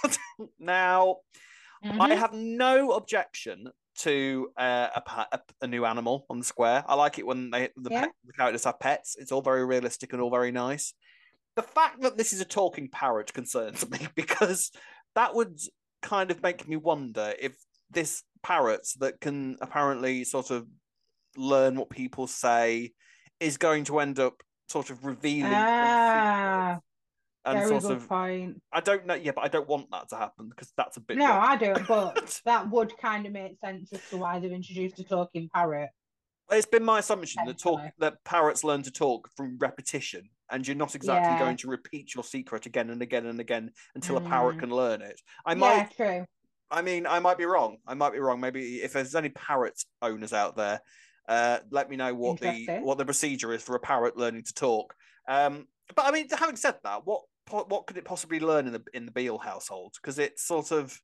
[0.58, 1.16] now,
[1.84, 2.00] mm-hmm.
[2.00, 6.84] I have no objection to uh, a, a, a, new animal on the square.
[6.86, 8.00] I like it when they the, yeah.
[8.02, 9.16] pet, the characters have pets.
[9.18, 10.92] It's all very realistic and all very nice.
[11.54, 14.70] The fact that this is a talking parrot concerns me because
[15.14, 15.58] that would
[16.02, 17.56] kind of make me wonder if
[17.90, 20.66] this parrot that can apparently sort of
[21.36, 22.92] learn what people say
[23.40, 26.78] is going to end up sort of revealing ah,
[27.44, 28.62] and very sort good of point.
[28.72, 31.16] I don't know, yeah, but I don't want that to happen because that's a bit.
[31.16, 31.86] No, I don't.
[31.86, 35.90] But that would kind of make sense as to why they've introduced a talking parrot.
[36.50, 40.76] It's been my assumption that talk that parrots learn to talk from repetition, and you're
[40.76, 41.38] not exactly yeah.
[41.38, 44.26] going to repeat your secret again and again and again until mm.
[44.26, 44.60] a parrot mm.
[44.60, 45.20] can learn it.
[45.44, 45.88] I might.
[45.98, 46.26] Yeah, true.
[46.70, 47.78] I mean, I might be wrong.
[47.86, 48.40] I might be wrong.
[48.40, 50.80] Maybe if there's any parrot owners out there,
[51.28, 54.54] uh, let me know what the what the procedure is for a parrot learning to
[54.54, 54.94] talk.
[55.28, 58.82] Um, but I mean, having said that, what what could it possibly learn in the
[58.92, 59.94] in the Beale household?
[60.00, 61.00] Because it's sort of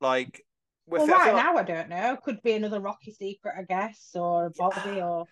[0.00, 0.44] like.
[0.86, 1.70] Well, right now like...
[1.70, 2.16] I don't know.
[2.24, 5.26] Could be another Rocky secret, I guess, or Bobby or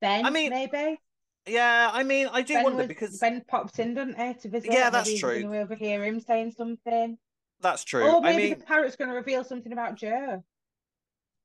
[0.00, 0.24] Ben.
[0.24, 1.00] I mean, maybe.
[1.44, 4.48] Yeah, I mean, I do ben wonder was, because Ben pops in, doesn't he, to
[4.48, 4.72] visit?
[4.72, 5.44] Yeah, that's true.
[5.50, 7.18] We overhear him saying something.
[7.60, 8.04] That's true.
[8.04, 10.44] Or maybe I mean, the parrot's going to reveal something about Jo.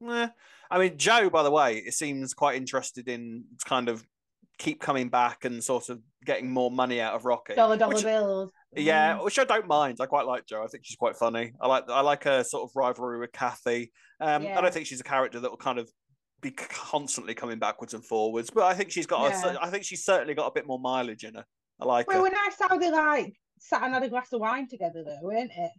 [0.05, 0.27] Eh.
[0.69, 4.03] I mean, Jo, by the way, it seems quite interested in kind of
[4.57, 7.55] keep coming back and sort of getting more money out of Rocky.
[7.55, 8.51] Dollar dollar which, bills.
[8.75, 9.23] Yeah, mm.
[9.23, 9.97] which I don't mind.
[10.01, 10.63] I quite like Jo.
[10.63, 11.53] I think she's quite funny.
[11.61, 13.91] I like I like her sort of rivalry with Kathy.
[14.19, 14.57] Um, yeah.
[14.57, 15.89] I don't think she's a character that will kind of
[16.41, 19.31] be constantly coming backwards and forwards, but I think she's got.
[19.31, 19.53] Yeah.
[19.53, 21.45] A, I think she's certainly got a bit more mileage in her.
[21.79, 22.23] I like well, her.
[22.23, 25.51] when I saw they like sat and had a glass of wine together, though, weren't
[25.55, 25.71] it?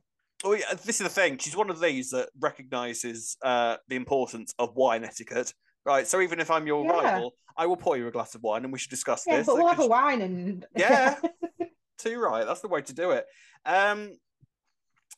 [0.44, 1.38] Oh yeah, this is the thing.
[1.38, 5.52] She's one of these that recognises uh, the importance of wine etiquette
[5.88, 6.06] right?
[6.06, 6.92] So even if I'm your yeah.
[6.92, 9.46] rival, I will pour you a glass of wine and we should discuss yeah, this.
[9.46, 11.16] but we'll have a wine and yeah,
[11.98, 12.46] too right.
[12.46, 13.24] That's the way to do it.
[13.64, 14.12] Um,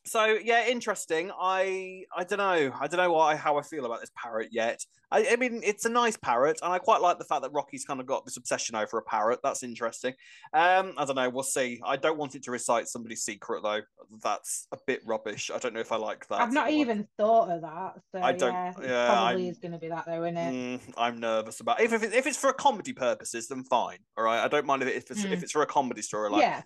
[0.04, 1.30] so yeah, interesting.
[1.38, 2.72] I I don't know.
[2.78, 4.84] I don't know why how I feel about this parrot yet.
[5.12, 7.84] I, I mean, it's a nice parrot, and I quite like the fact that Rocky's
[7.84, 9.40] kind of got this obsession over a parrot.
[9.42, 10.14] That's interesting.
[10.54, 11.28] Um, I don't know.
[11.28, 11.80] We'll see.
[11.84, 13.80] I don't want it to recite somebody's secret though.
[14.22, 15.50] That's a bit rubbish.
[15.52, 16.40] I don't know if I like that.
[16.40, 17.94] I've not even thought of that.
[18.12, 18.52] So I don't.
[18.52, 20.52] Yeah, yeah probably I'm, is going to be that though, isn't it?
[20.52, 21.80] Mm, I'm nervous about.
[21.80, 23.98] If if, it, if it's for a comedy purposes, then fine.
[24.16, 24.42] All right.
[24.42, 25.32] I don't mind if, it, if it's mm.
[25.32, 26.30] if it's for a comedy story.
[26.30, 26.62] Like, yeah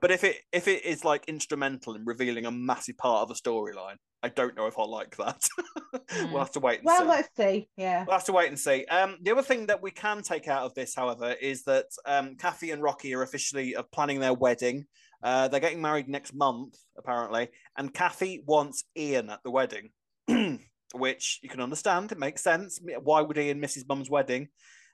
[0.00, 3.34] but if it if it is like instrumental in revealing a massive part of a
[3.34, 5.40] storyline, I don't know if I like that.
[5.90, 6.30] mm.
[6.32, 7.04] we'll have to wait and well, see.
[7.04, 7.68] Well, let's see.
[7.76, 8.04] Yeah.
[8.06, 8.84] We'll have to wait and see.
[8.86, 12.36] Um, the other thing that we can take out of this, however, is that um,
[12.36, 14.86] Kathy and Rocky are officially uh, planning their wedding.
[15.22, 19.90] Uh, they're getting married next month, apparently, and Kathy wants Ian at the wedding,
[20.94, 22.12] which you can understand.
[22.12, 22.80] It makes sense.
[23.02, 24.48] Why would Ian miss his mum's wedding?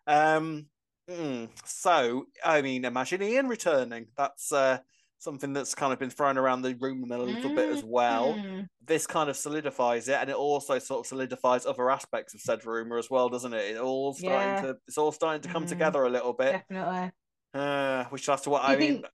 [0.07, 0.67] Um,
[1.11, 4.07] Mm, so, I mean, imagine Ian returning.
[4.17, 4.79] That's uh,
[5.19, 8.35] something that's kind of been thrown around the room a little mm, bit as well.
[8.35, 8.69] Mm.
[8.87, 12.65] This kind of solidifies it, and it also sort of solidifies other aspects of said
[12.65, 13.77] rumor as well, doesn't it?
[13.77, 14.73] It all starting yeah.
[14.73, 16.53] to it's all starting to come mm, together a little bit.
[16.69, 17.11] Definitely.
[17.53, 19.03] Uh, which that's what I mean.
[19.03, 19.07] Think,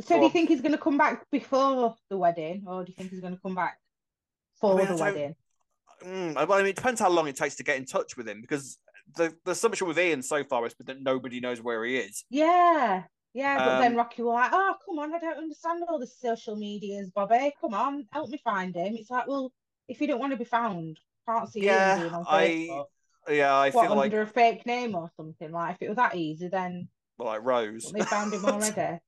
[0.00, 2.94] so, do you think he's going to come back before the wedding, or do you
[2.94, 3.78] think he's going to come back
[4.60, 5.34] for I mean, the wedding?
[6.04, 8.28] Mm, well, I mean, it depends how long it takes to get in touch with
[8.28, 8.78] him because
[9.16, 12.24] the, the assumption with Ian so far has been that nobody knows where he is.
[12.30, 13.04] Yeah.
[13.34, 15.14] Yeah, but um, then Rocky was like, "Oh, come on!
[15.14, 17.52] I don't understand all the social medias, Bobby.
[17.60, 19.52] Come on, help me find him." It's like, well,
[19.86, 22.84] if you don't want to be found, can't see yeah, him I,
[23.28, 25.52] yeah, I what, feel like under a fake name or something.
[25.52, 28.98] Like, if it was that easy, then well, like Rose, they found him already.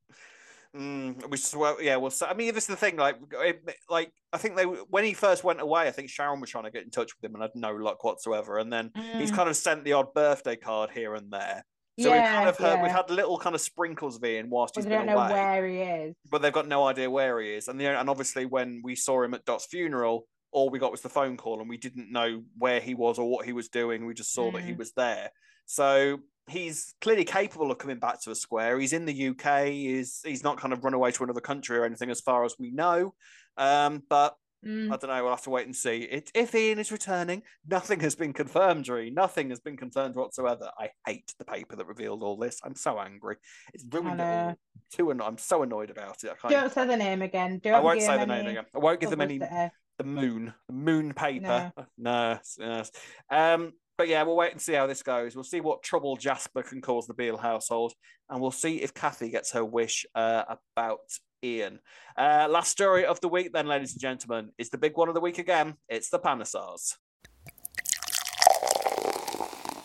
[0.77, 2.97] Mm, we well, yeah, well, so, I mean, this is the thing.
[2.97, 6.51] Like, it, like I think they when he first went away, I think Sharon was
[6.51, 8.59] trying to get in touch with him and had no luck whatsoever.
[8.59, 9.21] And then mm.
[9.21, 11.65] he's kind of sent the odd birthday card here and there.
[11.99, 12.83] So yeah, we've kind of heard yeah.
[12.83, 15.07] we've had little kind of sprinkles of Ian whilst he's been away.
[15.07, 17.69] Don't know where he is, but they've got no idea where he is.
[17.69, 21.03] And the, and obviously when we saw him at Dot's funeral, all we got was
[21.03, 24.07] the phone call, and we didn't know where he was or what he was doing.
[24.07, 24.55] We just saw mm.
[24.55, 24.79] that he mm.
[24.79, 25.31] was there.
[25.67, 28.79] So he's clearly capable of coming back to a square.
[28.79, 29.67] He's in the UK.
[29.67, 32.55] He's he's not kind of run away to another country or anything, as far as
[32.59, 33.15] we know.
[33.57, 34.37] Um, but
[34.67, 34.93] mm.
[34.93, 35.23] I don't know.
[35.23, 35.99] We'll have to wait and see.
[35.99, 38.89] It, if Ian is returning, nothing has been confirmed.
[38.89, 39.11] Ree.
[39.11, 40.71] Nothing has been confirmed whatsoever.
[40.79, 42.61] I hate the paper that revealed all this.
[42.65, 43.37] I'm so angry.
[43.73, 44.59] It's ruined it all.
[44.93, 46.33] Too anno- I'm so annoyed about it.
[46.43, 47.61] I Don't say the name again.
[47.63, 48.67] Don't I won't say the name again.
[48.75, 49.39] I won't give them any.
[49.39, 51.75] The moon, the moon paper.
[51.99, 52.83] No, no.
[53.31, 55.35] Um, but yeah, we'll wait and see how this goes.
[55.35, 57.93] We'll see what trouble Jasper can cause the Beale household,
[58.31, 61.01] and we'll see if Kathy gets her wish uh, about
[61.45, 61.81] Ian.
[62.17, 65.15] Uh, last story of the week, then, ladies and gentlemen, is the big one of
[65.15, 65.75] the week again.
[65.87, 66.97] It's the Panesars.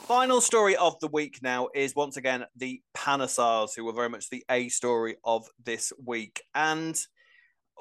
[0.08, 4.30] Final story of the week now is once again the Panesars, who were very much
[4.30, 6.42] the A story of this week.
[6.56, 6.98] And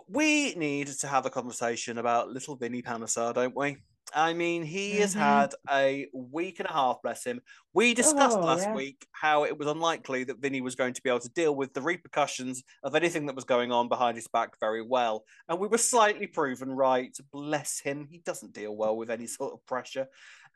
[0.08, 3.76] we need to have a conversation about little Vinny Panesar, don't we?
[4.12, 5.00] I mean, he mm-hmm.
[5.00, 7.40] has had a week and a half, bless him.
[7.72, 8.74] We discussed oh, last yeah.
[8.74, 11.72] week how it was unlikely that Vinny was going to be able to deal with
[11.72, 15.24] the repercussions of anything that was going on behind his back very well.
[15.48, 17.16] And we were slightly proven right.
[17.32, 18.06] Bless him.
[18.10, 20.06] He doesn't deal well with any sort of pressure.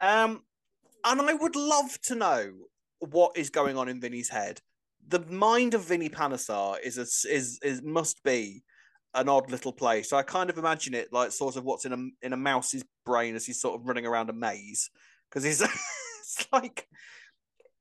[0.00, 0.42] Um,
[1.04, 2.52] and I would love to know
[2.98, 4.60] what is going on in Vinny's head.
[5.06, 8.62] The mind of Vinny Panesar is, a, is, is must be
[9.14, 10.10] an odd little place.
[10.10, 12.84] So I kind of imagine it like sort of what's in a in a mouse's
[13.04, 14.90] brain as he's sort of running around a maze
[15.28, 15.60] because he's
[16.20, 16.86] it's like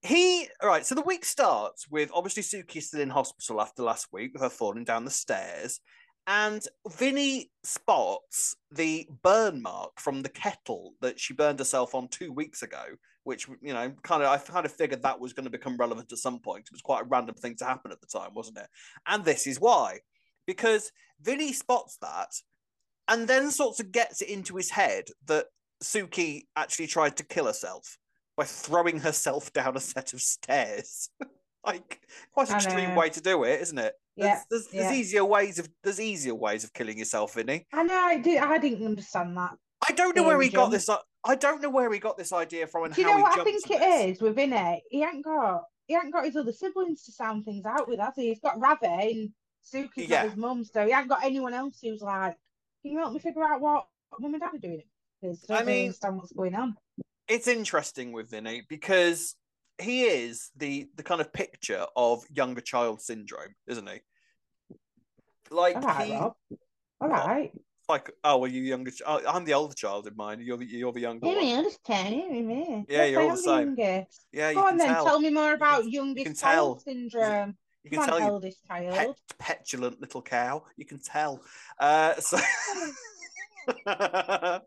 [0.02, 0.86] he all right.
[0.86, 4.50] So the week starts with obviously Suki still in hospital after last week with her
[4.50, 5.80] falling down the stairs,
[6.28, 12.32] and Vinny spots the burn mark from the kettle that she burned herself on two
[12.32, 12.84] weeks ago.
[13.24, 16.13] Which you know, kind of, I kind of figured that was going to become relevant
[16.13, 16.68] at some point.
[16.68, 18.68] It was quite a random thing to happen at the time, wasn't it?
[19.06, 20.00] And this is why
[20.48, 22.30] because Vinny spots that
[23.08, 25.46] and then sort of gets it into his head that
[25.84, 27.98] Suki actually tried to kill herself
[28.36, 31.10] by throwing herself down a set of stairs.
[31.66, 32.00] like
[32.34, 33.94] quite an extreme way to do it, isn't it?
[34.16, 34.82] Yeah, there's, there's, yeah.
[34.84, 37.68] there's, easier ways of there's easier ways of killing yourself, Vinny.
[37.74, 37.94] I know.
[37.94, 38.42] I did.
[38.42, 39.56] I didn't understand that.
[39.88, 40.90] I don't know where he got this.
[41.24, 43.44] I don't know where he got this idea from and do you know what I
[43.44, 44.15] think it this.
[44.15, 44.82] is with Vinny?
[44.90, 48.13] He ain't got he ain't got his other siblings to sound things out with, has
[48.15, 48.30] he?
[48.30, 49.30] He's got Ravi and
[49.74, 50.24] Suki's yeah.
[50.24, 52.36] his mum, so he hasn't got anyone else who's like,
[52.82, 53.88] can you help me figure out what
[54.20, 54.84] mum and dad are doing?
[55.22, 56.76] Because I, I mean, understand what's going on.
[57.28, 59.36] It's interesting with Vinny because
[59.80, 64.00] he is the the kind of picture of younger child syndrome, isn't he?
[65.50, 66.34] Like All right, he, Rob.
[67.00, 67.52] All right.
[67.88, 68.92] like, oh, well, you younger?
[69.06, 70.42] Oh, I'm the older child in mine.
[70.42, 71.48] You're the you're the younger you're one.
[71.48, 72.86] You're just me.
[72.90, 73.76] Yeah, you're all the same.
[73.78, 74.26] Youngest.
[74.32, 74.88] Yeah, Go on then.
[74.88, 75.06] Tell.
[75.06, 77.56] tell me more about you youngest you child syndrome.
[77.92, 78.96] You can tell eldest child.
[78.96, 80.63] Pet, petulant little cow.
[80.75, 81.42] You can tell.
[81.79, 82.38] Uh, so,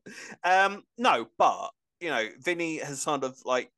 [0.44, 3.70] um, no, but you know, Vinny has sort of like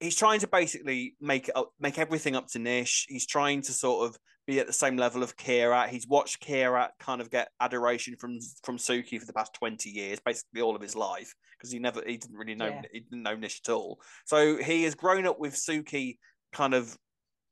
[0.00, 3.06] he's trying to basically make up, make everything up to Nish.
[3.08, 5.88] He's trying to sort of be at the same level of Kirat.
[5.88, 10.18] He's watched Kirat kind of get adoration from from Suki for the past twenty years,
[10.24, 12.82] basically all of his life, because he never he didn't really know yeah.
[12.92, 14.00] he didn't know Nish at all.
[14.24, 16.18] So he has grown up with Suki,
[16.52, 16.96] kind of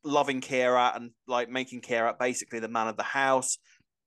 [0.05, 3.59] loving Kirat and like making Kirat basically the man of the house.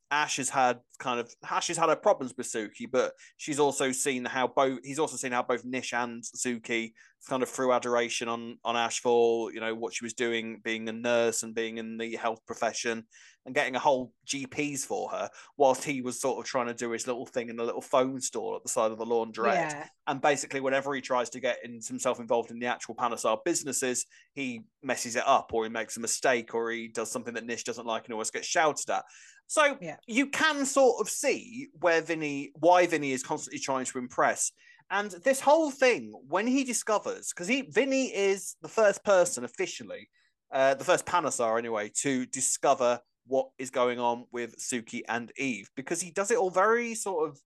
[0.10, 3.92] Ash has had kind of Ash has had her problems with Suki, but she's also
[3.92, 6.94] seen how both he's also seen how both Nish and Suki
[7.28, 10.88] kind of threw adoration on on Ash for you know what she was doing, being
[10.88, 13.04] a nurse and being in the health profession,
[13.48, 16.92] and getting a whole GPs for her, whilst he was sort of trying to do
[16.92, 19.54] his little thing in a little phone store at the side of the laundrette.
[19.54, 19.88] Yeah.
[20.06, 24.06] And basically, whenever he tries to get in, himself involved in the actual Panesar businesses,
[24.34, 27.64] he messes it up, or he makes a mistake, or he does something that Nish
[27.64, 29.06] doesn't like and always gets shouted at.
[29.48, 29.96] So yeah.
[30.06, 34.52] you can sort of see where Vinny, why Vinny is constantly trying to impress.
[34.92, 40.10] And this whole thing, when he discovers, because he Vinny is the first person officially,
[40.52, 45.70] uh, the first Panesar anyway, to discover what is going on with Suki and Eve,
[45.76, 47.40] because he does it all very sort of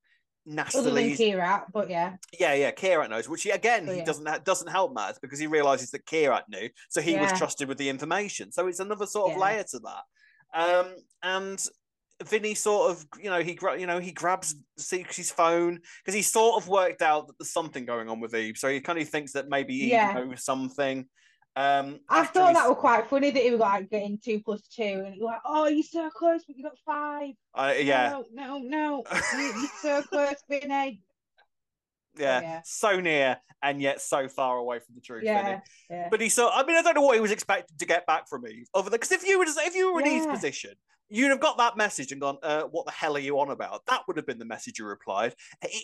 [0.45, 1.15] nastily.
[1.15, 2.71] Kirat, but yeah, yeah, yeah.
[2.71, 4.05] Kirat knows, which he, again he yeah.
[4.05, 7.23] doesn't doesn't help matters because he realizes that Kirat knew, so he yeah.
[7.23, 8.51] was trusted with the information.
[8.51, 9.43] So it's another sort of yeah.
[9.43, 10.03] layer to that.
[10.53, 11.65] Um, and
[12.23, 16.61] Vinny sort of, you know, he you know he grabs Suki's phone because he sort
[16.61, 19.33] of worked out that there's something going on with Eve, so he kind of thinks
[19.33, 21.07] that maybe Eve knows something.
[21.55, 24.83] Um, I thought that was quite funny that he was like getting two plus two,
[24.83, 27.33] and was like, "Oh, you're so close, but you got five.
[27.53, 28.09] Uh, yeah.
[28.09, 29.03] No, no, no,
[29.37, 31.01] you're so close, Vinny.
[32.17, 35.23] Yeah, oh, yeah, so near and yet so far away from the truth.
[35.23, 36.07] Yeah, yeah.
[36.09, 36.51] But he saw.
[36.53, 38.67] I mean, I don't know what he was expecting to get back from Eve.
[38.73, 40.17] Over because if you were if you were in yeah.
[40.17, 40.71] Eve's position,
[41.11, 43.85] you'd have got that message and gone, uh, "What the hell are you on about?"
[43.85, 45.35] That would have been the message you replied.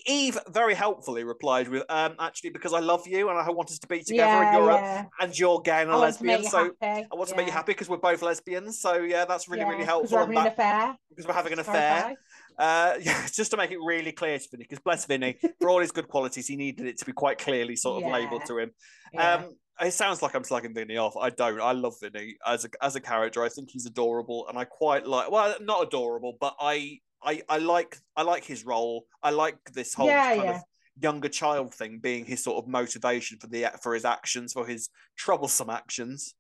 [0.06, 3.80] Eve very helpfully replied with, um, "Actually, because I love you and I want us
[3.80, 5.06] to be together, yeah, and you're yeah.
[5.20, 7.08] a, and you're gay and a lesbian, so happy.
[7.12, 7.38] I want to yeah.
[7.38, 8.80] make you happy because we're both lesbians.
[8.80, 10.18] So yeah, that's really really helpful.
[10.18, 10.98] Because we're having an affair.
[11.10, 12.16] Because we're having an affair.
[12.58, 15.80] Uh, yeah, just to make it really clear to Vinny, because bless Vinny, for all
[15.80, 18.72] his good qualities, he needed it to be quite clearly sort of labelled to him.
[19.18, 21.16] Um, it sounds like I'm slagging Vinny off.
[21.18, 21.62] I don't.
[21.62, 23.44] I love Vinny as a as a character.
[23.44, 25.32] I think he's adorable, and I quite like.
[25.32, 29.06] Well, not adorable, but I I I like I like his role.
[29.22, 30.56] I like this whole yeah, kind yeah.
[30.56, 30.62] of
[31.00, 34.90] younger child thing being his sort of motivation for the for his actions, for his
[35.18, 36.34] troublesome actions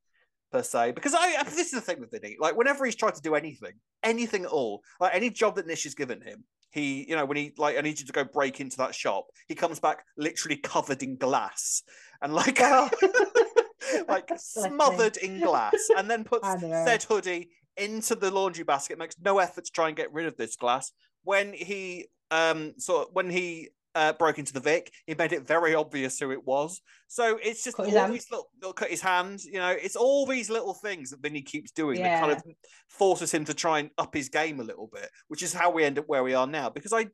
[0.52, 0.92] per se.
[0.94, 2.38] Because I this is the thing with Vinny.
[2.40, 3.74] Like whenever he's tried to do anything,
[4.04, 7.38] anything at all, like any job that Nish has given him, he, you know, when
[7.38, 9.28] he like, I need you to go break into that shop.
[9.48, 11.84] He comes back literally covered in glass
[12.22, 12.60] and like,
[14.08, 18.98] like smothered in glass, and then puts said hoodie into the laundry basket.
[18.98, 20.92] Makes no effort to try and get rid of this glass.
[21.24, 24.92] When he um so when he uh, broke into the Vic.
[25.08, 26.82] He made it very obvious who it was.
[27.08, 29.44] So it's just cut all these little, little, cut his hand.
[29.44, 32.20] You know, it's all these little things that Vinny keeps doing yeah.
[32.20, 32.44] that kind of
[32.88, 35.84] forces him to try and up his game a little bit, which is how we
[35.84, 36.70] end up where we are now.
[36.70, 37.08] Because I,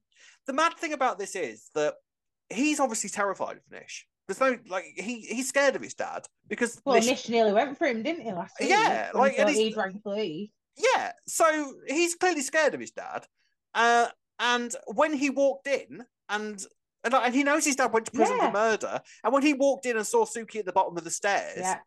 [0.45, 1.95] the mad thing about this is that
[2.49, 4.05] he's obviously terrified of Nish.
[4.27, 7.77] There's no like he he's scared of his dad because well Nish, Nish nearly went
[7.77, 8.31] for him, didn't he?
[8.31, 8.69] Last week?
[8.69, 9.97] Yeah, like and he dragged
[10.77, 13.25] Yeah, so he's clearly scared of his dad.
[13.73, 14.07] Uh,
[14.39, 16.63] and when he walked in, and
[17.03, 18.47] and, and he knows his dad went to prison yeah.
[18.47, 19.01] for murder.
[19.23, 21.79] And when he walked in and saw Suki at the bottom of the stairs, yeah.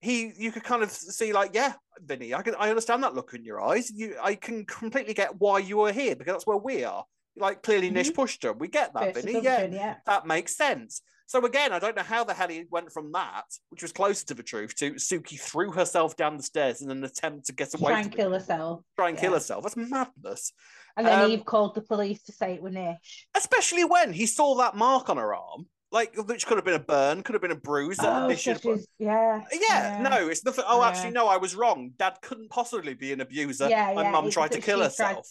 [0.00, 1.74] he you could kind of see like, yeah,
[2.04, 3.90] Vinny, I can I understand that look in your eyes.
[3.90, 7.04] You I can completely get why you are here because that's where we are.
[7.36, 7.96] Like clearly mm-hmm.
[7.96, 8.52] Nish pushed her.
[8.52, 9.40] We get that, Vinny.
[9.42, 11.02] Yeah, yeah, that makes sense.
[11.26, 14.26] So again, I don't know how the hell he went from that, which was closer
[14.26, 17.74] to the truth, to Suki threw herself down the stairs in an attempt to get
[17.74, 17.92] away.
[17.92, 18.82] Try and kill herself.
[18.96, 19.22] Try and yeah.
[19.22, 19.62] kill herself.
[19.62, 20.52] That's madness.
[20.96, 23.26] And then um, Eve called the police to say it was Nish.
[23.36, 25.66] Especially when he saw that mark on her arm.
[25.90, 27.98] Like, which could have been a burn, could have been a bruise.
[28.00, 29.58] Oh, so yeah, yeah.
[29.68, 30.64] Yeah, no, it's nothing.
[30.66, 30.88] Oh, yeah.
[30.88, 31.92] actually, no, I was wrong.
[31.96, 33.68] Dad couldn't possibly be an abuser.
[33.68, 34.10] Yeah, yeah.
[34.10, 35.12] mum tried to kill herself.
[35.12, 35.22] Tried...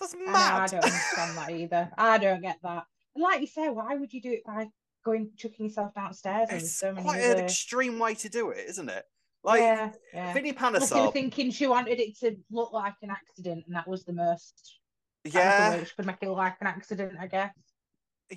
[0.00, 0.34] That's mad.
[0.34, 1.90] I, I don't understand that either.
[1.98, 2.84] I don't get that.
[3.14, 4.68] And like you say, why would you do it by
[5.04, 6.48] going chucking yourself downstairs?
[6.50, 9.04] It's so quite an extreme way to do it, isn't it?
[9.46, 10.34] Like yeah, yeah.
[10.34, 11.12] Vinny Panesar.
[11.12, 14.80] thinking she wanted it to look like an accident, and that was the most.
[15.24, 17.54] Yeah, which could make it look like an accident, I guess.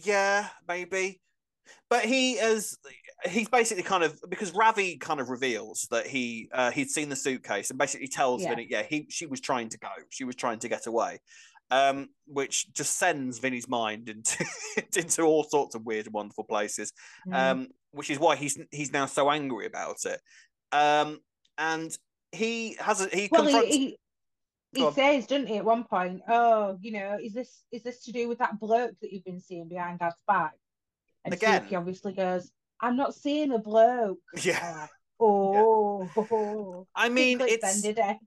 [0.03, 1.19] Yeah, maybe.
[1.89, 2.77] But he is
[3.25, 7.15] he's basically kind of because Ravi kind of reveals that he uh, he'd seen the
[7.15, 8.49] suitcase and basically tells yeah.
[8.49, 11.19] Vinny, yeah, he she was trying to go, she was trying to get away.
[11.71, 14.45] um, which just sends Vinny's mind into
[14.95, 16.91] into all sorts of weird and wonderful places.
[17.27, 17.35] Mm.
[17.35, 20.19] Um, which is why he's he's now so angry about it.
[20.71, 21.19] Um,
[21.57, 21.95] and
[22.31, 23.75] he has a he well, confronts.
[23.75, 23.97] He,
[24.71, 28.03] he, he says, doesn't he, at one point, "Oh, you know, is this is this
[28.03, 30.53] to do with that bloke that you've been seeing behind Dad's back?"
[31.25, 34.87] And Again, Suki obviously goes, "I'm not seeing a bloke." Yeah.
[35.19, 36.83] oh, yeah.
[36.95, 38.19] I mean, it's then,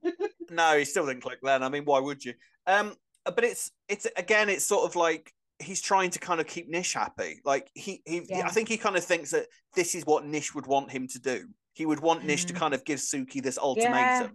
[0.51, 1.63] no, he still didn't click then.
[1.63, 2.33] I mean, why would you?
[2.67, 2.93] Um,
[3.25, 6.93] but it's it's again, it's sort of like he's trying to kind of keep Nish
[6.93, 7.39] happy.
[7.45, 8.45] Like he he, yeah.
[8.45, 11.19] I think he kind of thinks that this is what Nish would want him to
[11.19, 11.47] do.
[11.73, 12.25] He would want mm.
[12.25, 12.57] Nish to mm.
[12.57, 13.91] kind of give Suki this ultimatum.
[13.95, 14.29] Yeah.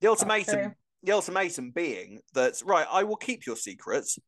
[0.00, 4.18] The ultimatum, the ultimatum being that right, I will keep your secrets,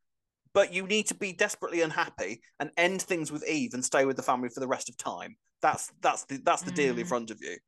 [0.53, 4.17] but you need to be desperately unhappy and end things with Eve and stay with
[4.17, 5.37] the family for the rest of time.
[5.63, 6.77] That's that's the that's the mm.
[6.77, 7.09] deal in mm.
[7.09, 7.57] front of you.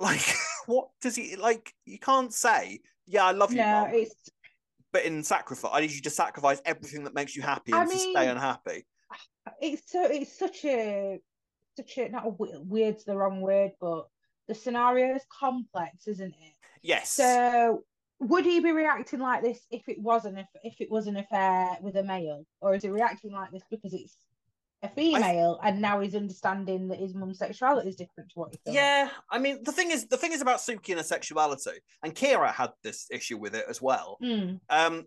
[0.00, 0.24] Like,
[0.64, 1.74] what does he like?
[1.84, 3.90] You can't say, "Yeah, I love you." No, Mom.
[3.92, 4.30] it's
[4.92, 7.84] but in sacrifice, I need you to sacrifice everything that makes you happy and I
[7.84, 8.86] mean, to stay unhappy.
[9.60, 11.18] It's so it's such a
[11.80, 14.06] a not a weird's the wrong word, but
[14.48, 16.54] the scenario is complex, isn't it?
[16.82, 17.12] Yes.
[17.12, 17.84] So
[18.20, 21.78] would he be reacting like this if it wasn't if, if it was an affair
[21.80, 24.16] with a male, or is he reacting like this because it's
[24.82, 28.50] a female th- and now he's understanding that his mum's sexuality is different to what
[28.50, 28.74] he thought.
[28.74, 32.14] Yeah, I mean the thing is the thing is about Suki and her sexuality, and
[32.14, 34.18] Kirat had this issue with it as well.
[34.22, 34.60] Mm.
[34.68, 35.06] Um,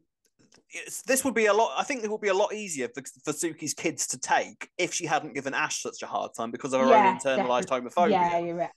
[1.06, 1.74] this would be a lot.
[1.78, 4.94] I think it would be a lot easier for, for Suki's kids to take if
[4.94, 7.90] she hadn't given Ash such a hard time because of her yeah, own internalized definitely.
[7.90, 8.10] homophobia.
[8.10, 8.70] Yeah, you're right.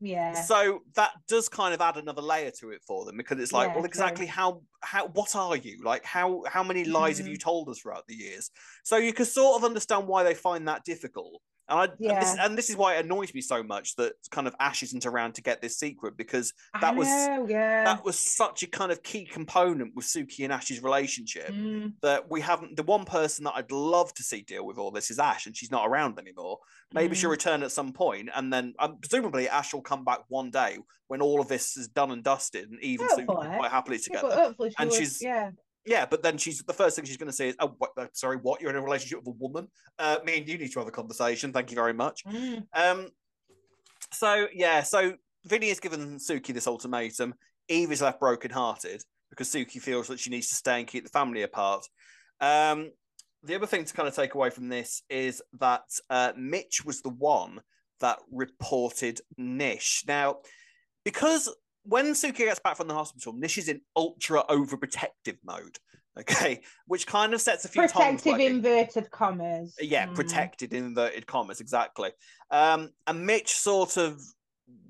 [0.00, 0.34] Yeah.
[0.34, 3.68] So that does kind of add another layer to it for them because it's like,
[3.68, 4.32] yeah, well, exactly true.
[4.32, 6.04] how how what are you like?
[6.04, 7.18] How how many lies mm.
[7.18, 7.48] have you mm-hmm.
[7.48, 8.50] told us throughout the years?
[8.82, 11.40] So you can sort of understand why they find that difficult.
[11.68, 12.12] And, I, yeah.
[12.12, 14.82] and, this, and this is why it annoys me so much that kind of Ash
[14.82, 17.84] isn't around to get this secret because that I was know, yeah.
[17.84, 21.92] that was such a kind of key component with Suki and Ash's relationship mm.
[22.02, 22.76] that we haven't.
[22.76, 25.56] The one person that I'd love to see deal with all this is Ash, and
[25.56, 26.58] she's not around anymore.
[26.92, 27.18] Maybe mm.
[27.18, 30.78] she'll return at some point, and then um, presumably Ash will come back one day
[31.06, 34.54] when all of this is done and dusted, and even Suki quite happily together.
[34.58, 35.50] Yeah, and was, she's yeah
[35.86, 38.06] yeah, but then she's the first thing she's going to say is, "Oh, what, uh,
[38.12, 38.60] sorry, what?
[38.60, 39.68] You're in a relationship with a woman?
[39.98, 41.52] Uh, me and you need to have a conversation.
[41.52, 42.64] Thank you very much." Mm.
[42.72, 43.08] Um,
[44.12, 45.14] so yeah, so
[45.44, 47.34] Vinny has given Suki this ultimatum.
[47.68, 51.10] Eve is left brokenhearted because Suki feels that she needs to stay and keep the
[51.10, 51.86] family apart.
[52.40, 52.90] Um,
[53.42, 57.02] the other thing to kind of take away from this is that uh, Mitch was
[57.02, 57.60] the one
[58.00, 60.04] that reported Nish.
[60.06, 60.38] Now,
[61.04, 61.54] because
[61.84, 65.78] when Suki gets back from the hospital, Nish is in ultra overprotective mode.
[66.16, 69.74] Okay, which kind of sets a few protective inverted commas.
[69.80, 70.14] Yeah, mm.
[70.14, 72.12] protected inverted commas, exactly.
[72.52, 74.22] Um, and Mitch sort of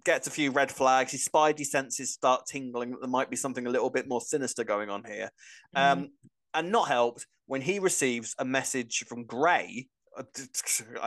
[0.05, 1.13] gets a few red flags.
[1.13, 4.65] His spidey senses start tingling that there might be something a little bit more sinister
[4.65, 5.31] going on here.
[5.75, 5.93] Mm.
[5.93, 6.09] Um,
[6.53, 9.89] and not helped when he receives a message from Gray.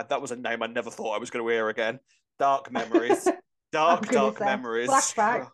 [0.10, 2.00] That was a name I never thought I was going to hear again.
[2.40, 3.28] Dark memories.
[3.72, 4.90] Dark, dark memories.
[4.90, 5.50] Flashback.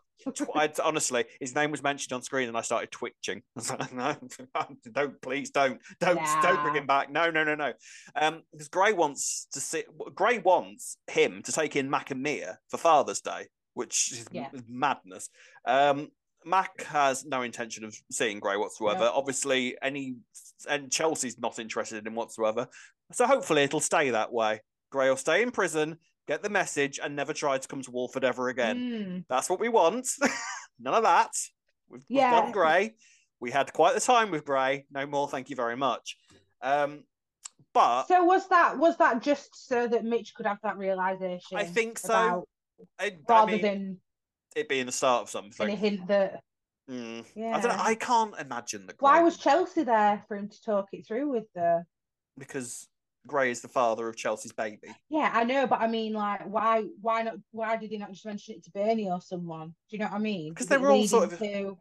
[0.55, 3.41] I, honestly, his name was mentioned on screen, and I started twitching.
[3.57, 4.15] I was like, "No,
[4.91, 6.41] don't, please, don't, don't, nah.
[6.41, 7.11] don't bring him back.
[7.11, 7.73] No, no, no, no."
[8.15, 9.83] Um, because Gray wants to see.
[10.15, 14.49] Gray wants him to take in Mac and Mia for Father's Day, which is yeah.
[14.67, 15.29] madness.
[15.65, 16.09] Um,
[16.45, 19.09] Mac has no intention of seeing Gray whatsoever.
[19.13, 20.15] Obviously, any
[20.69, 22.67] and Chelsea's not interested in him whatsoever.
[23.11, 24.61] So hopefully, it'll stay that way.
[24.91, 25.97] Gray will stay in prison
[26.27, 28.77] get the message, and never try to come to Walford ever again.
[28.77, 29.25] Mm.
[29.29, 30.07] That's what we want.
[30.79, 31.31] None of that.
[31.89, 32.33] We've, yeah.
[32.33, 32.95] we've done Gray.
[33.39, 34.85] We had quite the time with Gray.
[34.91, 36.17] No more, thank you very much.
[36.61, 37.03] Um,
[37.73, 41.57] but so was that was that just so that Mitch could have that realization?
[41.57, 42.45] I think so.
[42.99, 43.97] I, rather I mean, than
[44.55, 45.69] it being the start of something.
[45.69, 46.41] And a hint that.
[46.89, 47.25] Mm.
[47.35, 47.57] Yeah.
[47.57, 47.83] I don't know.
[47.83, 48.93] I can't imagine the.
[48.99, 51.83] Why was Chelsea there for him to talk it through with the?
[52.37, 52.87] Because
[53.25, 54.89] Gray is the father of Chelsea's baby.
[55.09, 57.35] Yeah, I know, but I mean, like, why, why not?
[57.51, 59.67] Why did he not just mention it to Bernie or someone?
[59.67, 60.53] Do you know what I mean?
[60.53, 61.39] Because they were all sort of.
[61.39, 61.77] To,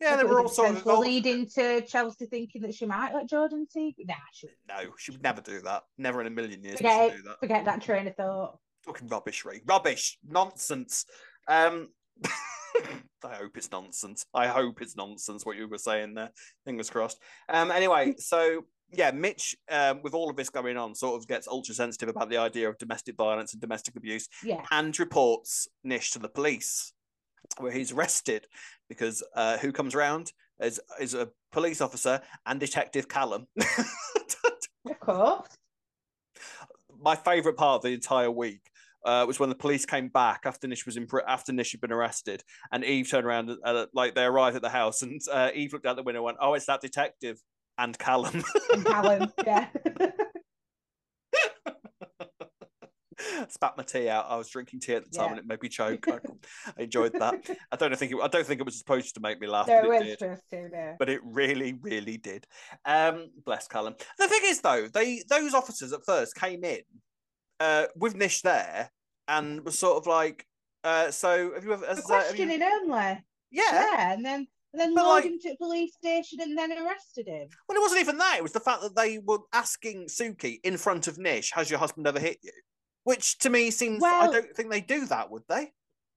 [0.00, 3.66] yeah, they were all sort of leading to Chelsea thinking that she might let Jordan
[3.70, 3.94] see.
[4.00, 5.82] Nah, she no, she would never do that.
[5.98, 6.78] Never in a million years.
[6.78, 7.40] Forget, do that.
[7.40, 8.58] forget that train of thought.
[8.84, 9.60] Fucking rubbish, Ray.
[9.64, 11.04] Rubbish, nonsense.
[11.46, 11.90] Um,
[12.24, 14.24] I hope it's nonsense.
[14.34, 15.46] I hope it's nonsense.
[15.46, 16.30] What you were saying there.
[16.64, 17.20] Fingers crossed.
[17.48, 17.70] Um.
[17.70, 21.74] Anyway, so yeah, Mitch, um, with all of this going on, sort of gets ultra
[21.74, 24.62] sensitive about the idea of domestic violence and domestic abuse, yeah.
[24.70, 26.92] and reports Nish to the police,
[27.58, 28.46] where he's arrested
[28.88, 33.46] because uh, who comes around is is a police officer and Detective Callum.
[33.58, 35.48] of course.
[37.00, 38.60] My favourite part of the entire week
[39.04, 41.92] uh, was when the police came back after Nish was in after Nish had been
[41.92, 45.72] arrested, and Eve turned around, uh, like they arrived at the house, and uh, Eve
[45.72, 47.40] looked out the window and went, "Oh, it's that detective
[47.78, 48.42] and Callum."
[48.72, 49.68] And Callum, yeah.
[53.48, 54.26] spat my tea out.
[54.28, 55.30] I was drinking tea at the time, yeah.
[55.32, 56.06] and it made me choke.
[56.08, 56.18] I,
[56.78, 57.34] I, enjoyed that.
[57.70, 58.18] I don't think it.
[58.22, 60.38] I don't think it was supposed to make me laugh, no, but it, did.
[60.50, 62.46] To, But it really, really did.
[62.84, 63.94] Um, bless Callum.
[64.18, 66.80] The thing is, though, they those officers at first came in
[67.60, 68.90] uh, with Nish there
[69.28, 70.46] and was sort of like,
[70.84, 72.82] uh, "So have you ever?" Questioning uh, you...
[72.82, 73.24] only.
[73.50, 73.62] Yeah.
[73.72, 77.26] Yeah, and then and then lured like, him to the police station and then arrested
[77.26, 77.48] him.
[77.68, 78.36] Well, it wasn't even that.
[78.38, 81.78] It was the fact that they were asking Suki in front of Nish, "Has your
[81.78, 82.52] husband ever hit you?"
[83.04, 85.72] Which to me seems well, I don't think they do that, would they?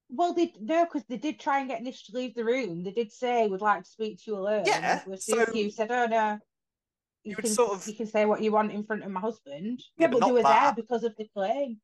[0.10, 2.84] Well, they no, because they did try and get Nish to leave the room.
[2.84, 4.64] They did say would like to speak to you alone.
[4.66, 5.02] Yeah.
[5.20, 6.40] So you said, "Oh no,
[7.24, 9.20] you, you can sort of you can say what you want in front of my
[9.20, 10.76] husband." Yeah, yeah but, but they were that.
[10.76, 11.82] there because of the claim.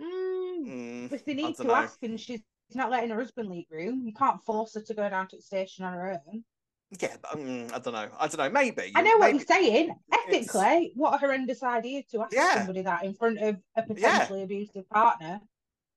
[0.00, 1.74] Mm, mm, if they need to know.
[1.74, 2.42] ask and she's
[2.74, 5.42] not letting her husband leave room, you can't force her to go down to the
[5.42, 6.44] station on her own.
[7.00, 8.08] Yeah, but, um, I don't know.
[8.18, 8.50] I don't know.
[8.50, 8.92] Maybe.
[8.94, 9.20] I know maybe.
[9.20, 9.94] what you're saying.
[10.12, 10.96] Ethically, it's...
[10.96, 12.58] what a horrendous idea to ask yeah.
[12.58, 14.44] somebody that in front of a potentially yeah.
[14.44, 15.40] abusive partner.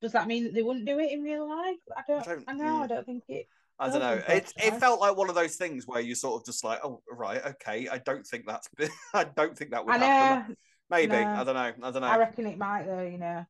[0.02, 1.78] Does that mean that they wouldn't do it in real life?
[1.96, 2.22] I don't.
[2.22, 2.64] I, don't, I know.
[2.64, 2.82] Mm.
[2.82, 3.48] I don't think it.
[3.78, 4.22] I don't know.
[4.28, 7.02] It it felt like one of those things where you sort of just like, oh
[7.12, 7.88] right, okay.
[7.88, 8.68] I don't think that's.
[9.14, 10.56] I don't think that would I happen.
[10.90, 11.28] Maybe no.
[11.28, 11.88] I don't know.
[11.88, 12.08] I don't know.
[12.08, 13.02] I reckon it might though.
[13.02, 13.46] You know.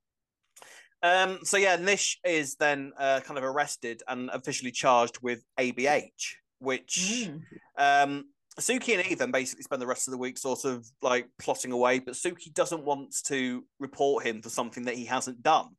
[1.01, 1.39] Um.
[1.43, 7.27] So yeah, Nish is then uh, kind of arrested and officially charged with ABH which
[7.27, 7.41] mm.
[7.77, 8.25] um,
[8.59, 11.99] Suki and Ethan basically spend the rest of the week sort of like plotting away,
[11.99, 15.69] but Suki doesn't want to report him for something that he hasn't done.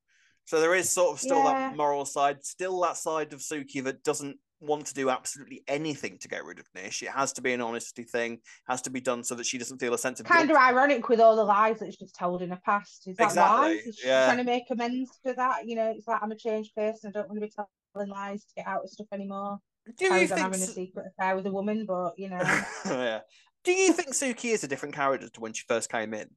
[0.47, 1.53] So there is sort of still yeah.
[1.71, 6.19] that moral side, still that side of Suki that doesn't want to do absolutely anything
[6.19, 7.03] to get rid of Nish.
[7.03, 8.39] It has to be an honesty thing,
[8.69, 10.59] has to be done so that she doesn't feel a sense of kind guilt.
[10.59, 13.05] of ironic with all the lies that she's told in the past.
[13.07, 13.59] Is that exactly.
[13.59, 13.71] why?
[13.73, 14.27] Is she yeah.
[14.27, 15.67] trying to make amends for that?
[15.67, 17.09] You know, it's like I'm a changed person.
[17.11, 17.53] I don't want to be
[17.95, 19.59] telling lies to get out of stuff anymore.
[19.97, 22.41] Do you think having a secret affair with a woman, but you know.
[22.87, 23.21] yeah.
[23.65, 26.29] Do you think Suki is a different character to when she first came in?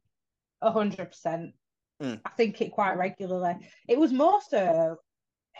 [0.61, 1.53] A hundred percent.
[2.01, 2.15] Hmm.
[2.25, 3.55] I think it quite regularly.
[3.87, 4.97] It was more so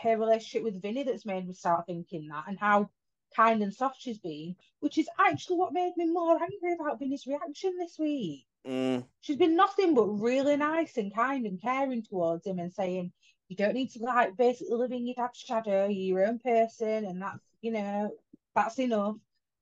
[0.02, 2.90] her relationship with Vinny that's made me start thinking that, and how
[3.34, 7.26] kind and soft she's been, which is actually what made me more angry about Vinny's
[7.26, 8.46] reaction this week.
[8.66, 9.04] Mm.
[9.20, 13.12] She's been nothing but really nice and kind and caring towards him and saying,
[13.48, 17.04] you don't need to like basically live in your dad's shadow, you're your own person,
[17.04, 18.10] and that's you know,
[18.54, 19.16] that's enough.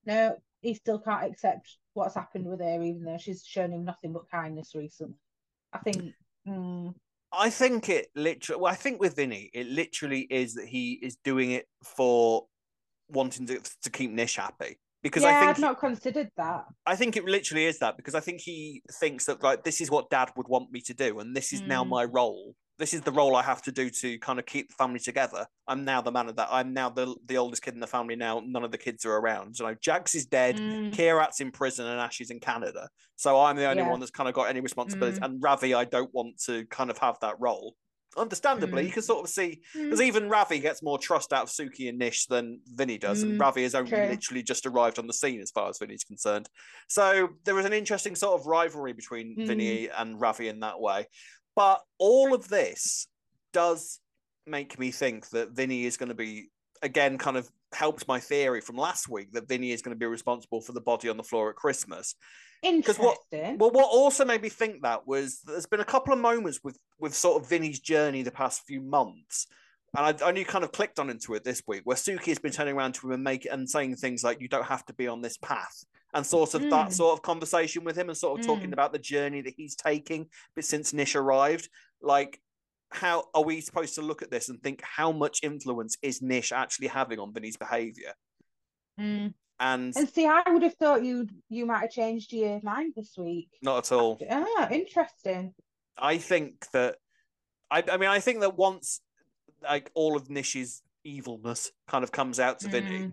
[0.07, 4.13] No, he still can't accept what's happened with her, even though she's shown him nothing
[4.13, 5.17] but kindness recently.
[5.73, 6.15] I think.
[6.47, 6.95] Mm,
[7.33, 8.61] I think it literally.
[8.61, 12.47] Well, I think with Vinny, it literally is that he is doing it for
[13.09, 14.79] wanting to to keep Nish happy.
[15.03, 16.65] Because yeah, I think I've not considered that.
[16.87, 19.91] I think it literally is that because I think he thinks that like this is
[19.91, 21.69] what Dad would want me to do, and this is mm.
[21.69, 24.67] now my role this is the role I have to do to kind of keep
[24.67, 25.47] the family together.
[25.69, 26.49] I'm now the man of that.
[26.51, 28.17] I'm now the the oldest kid in the family.
[28.17, 29.55] Now none of the kids are around.
[29.55, 30.57] So Jags is dead.
[30.57, 30.93] Mm.
[30.93, 32.89] Kirat's in prison, and Ash is in Canada.
[33.15, 33.89] So I'm the only yeah.
[33.89, 35.21] one that's kind of got any responsibility.
[35.21, 35.25] Mm.
[35.25, 37.77] And Ravi, I don't want to kind of have that role.
[38.17, 38.87] Understandably, mm.
[38.87, 40.07] you can sort of see because mm.
[40.07, 43.41] even Ravi gets more trust out of Suki and Nish than Vinny does, and mm.
[43.41, 44.09] Ravi has only True.
[44.09, 46.49] literally just arrived on the scene as far as Vinny's concerned.
[46.89, 49.91] So there was an interesting sort of rivalry between Vinny mm.
[49.97, 51.07] and Ravi in that way.
[51.55, 53.07] But all of this
[53.53, 54.01] does
[54.47, 56.49] make me think that Vinny is going to be
[56.83, 60.07] again kind of helped my theory from last week that Vinny is going to be
[60.07, 62.15] responsible for the body on the floor at Christmas.
[62.63, 63.05] Interesting.
[63.05, 63.19] What,
[63.59, 66.79] well, what also made me think that was there's been a couple of moments with
[66.99, 69.47] with sort of Vinny's journey the past few months,
[69.97, 72.53] and I only kind of clicked on into it this week where Suki has been
[72.53, 75.09] turning around to him and make and saying things like, "You don't have to be
[75.09, 75.85] on this path."
[76.15, 76.71] And sort of mm.
[76.71, 78.49] that sort of conversation with him and sort of mm.
[78.49, 81.69] talking about the journey that he's taking but since Nish arrived.
[82.01, 82.41] Like,
[82.91, 86.53] how are we supposed to look at this and think how much influence is Nish
[86.53, 88.13] actually having on Vinny's behavior?
[89.01, 89.35] Mm.
[89.61, 93.15] And and see, I would have thought you you might have changed your mind this
[93.17, 93.49] week.
[93.63, 94.19] Not at all.
[94.29, 95.55] Ah, interesting.
[95.97, 96.97] I think that
[97.71, 99.01] I I mean I think that once
[99.63, 103.13] like all of Nish's evilness kind of comes out to Vinny, mm.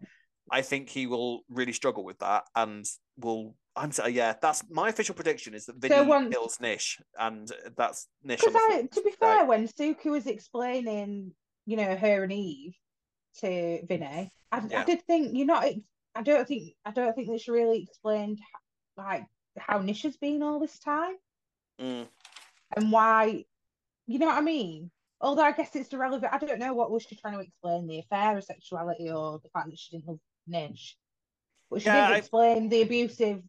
[0.51, 2.85] I think he will really struggle with that and
[3.17, 3.55] will.
[3.75, 7.49] I'm saying, yeah, that's my official prediction is that Vinny so when, kills Nish, and
[7.77, 8.41] that's Nish.
[8.41, 11.31] Because to be fair, when Suki was explaining,
[11.65, 12.75] you know, her and Eve
[13.39, 14.81] to Vinny, I, yeah.
[14.81, 15.65] I did think you're not.
[16.15, 18.39] I don't think I don't think this really explained
[18.97, 19.25] like
[19.57, 21.15] how Nish has been all this time,
[21.79, 22.07] mm.
[22.75, 23.45] and why.
[24.07, 24.89] You know what I mean?
[25.21, 26.33] Although I guess it's irrelevant.
[26.33, 29.49] I don't know what was she trying to explain the affair of sexuality or the
[29.49, 30.19] fact that she didn't love
[30.49, 30.97] Nish.
[31.69, 32.17] Which yeah, didn't I...
[32.17, 33.43] explain the abusive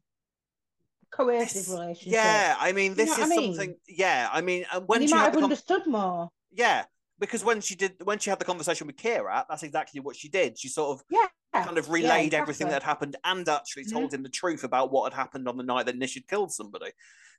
[1.11, 2.13] coercive relationship.
[2.13, 3.55] Yeah, I mean, this you know is I mean?
[3.55, 3.77] something.
[3.89, 6.31] Yeah, I mean, uh, when and you might have understood more.
[6.53, 6.85] Yeah,
[7.19, 10.29] because when she did when she had the conversation with Kirat, that's exactly what she
[10.29, 10.59] did.
[10.59, 12.39] She sort of yeah, kind of relayed yeah, exactly.
[12.39, 14.17] everything that had happened and actually told mm-hmm.
[14.17, 16.91] him the truth about what had happened on the night that Nish had killed somebody.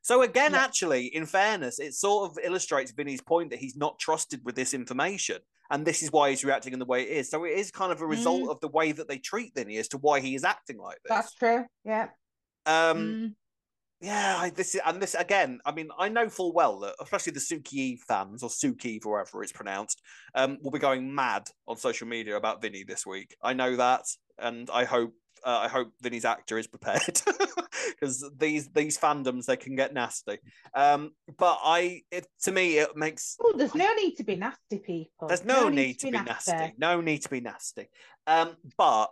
[0.04, 0.64] So again, yeah.
[0.64, 4.74] actually, in fairness, it sort of illustrates Vinny's point that he's not trusted with this
[4.74, 5.38] information.
[5.72, 7.30] And this is why he's reacting in the way it is.
[7.30, 8.52] So it is kind of a result mm.
[8.52, 11.10] of the way that they treat Vinny as to why he is acting like this.
[11.10, 11.66] That's true.
[11.86, 12.10] Yeah.
[12.66, 13.34] Um mm
[14.02, 15.60] yeah, I, this is and this again.
[15.64, 19.52] I mean, I know full well that especially the Suki fans or Suki, wherever it's
[19.52, 20.02] pronounced,
[20.34, 23.36] um, will be going mad on social media about Vinny this week.
[23.44, 24.02] I know that,
[24.40, 25.14] and I hope
[25.46, 27.22] uh, I hope Vinny's actor is prepared
[27.90, 30.40] because these these fandoms they can get nasty.
[30.76, 33.38] Um, but I, it, to me, it makes.
[33.42, 35.28] Oh, there's no need to be nasty, people.
[35.28, 36.52] There's no, no need, need, to be, nasty.
[36.52, 36.74] nasty.
[36.78, 37.90] No need to be nasty.
[38.28, 39.08] Um, but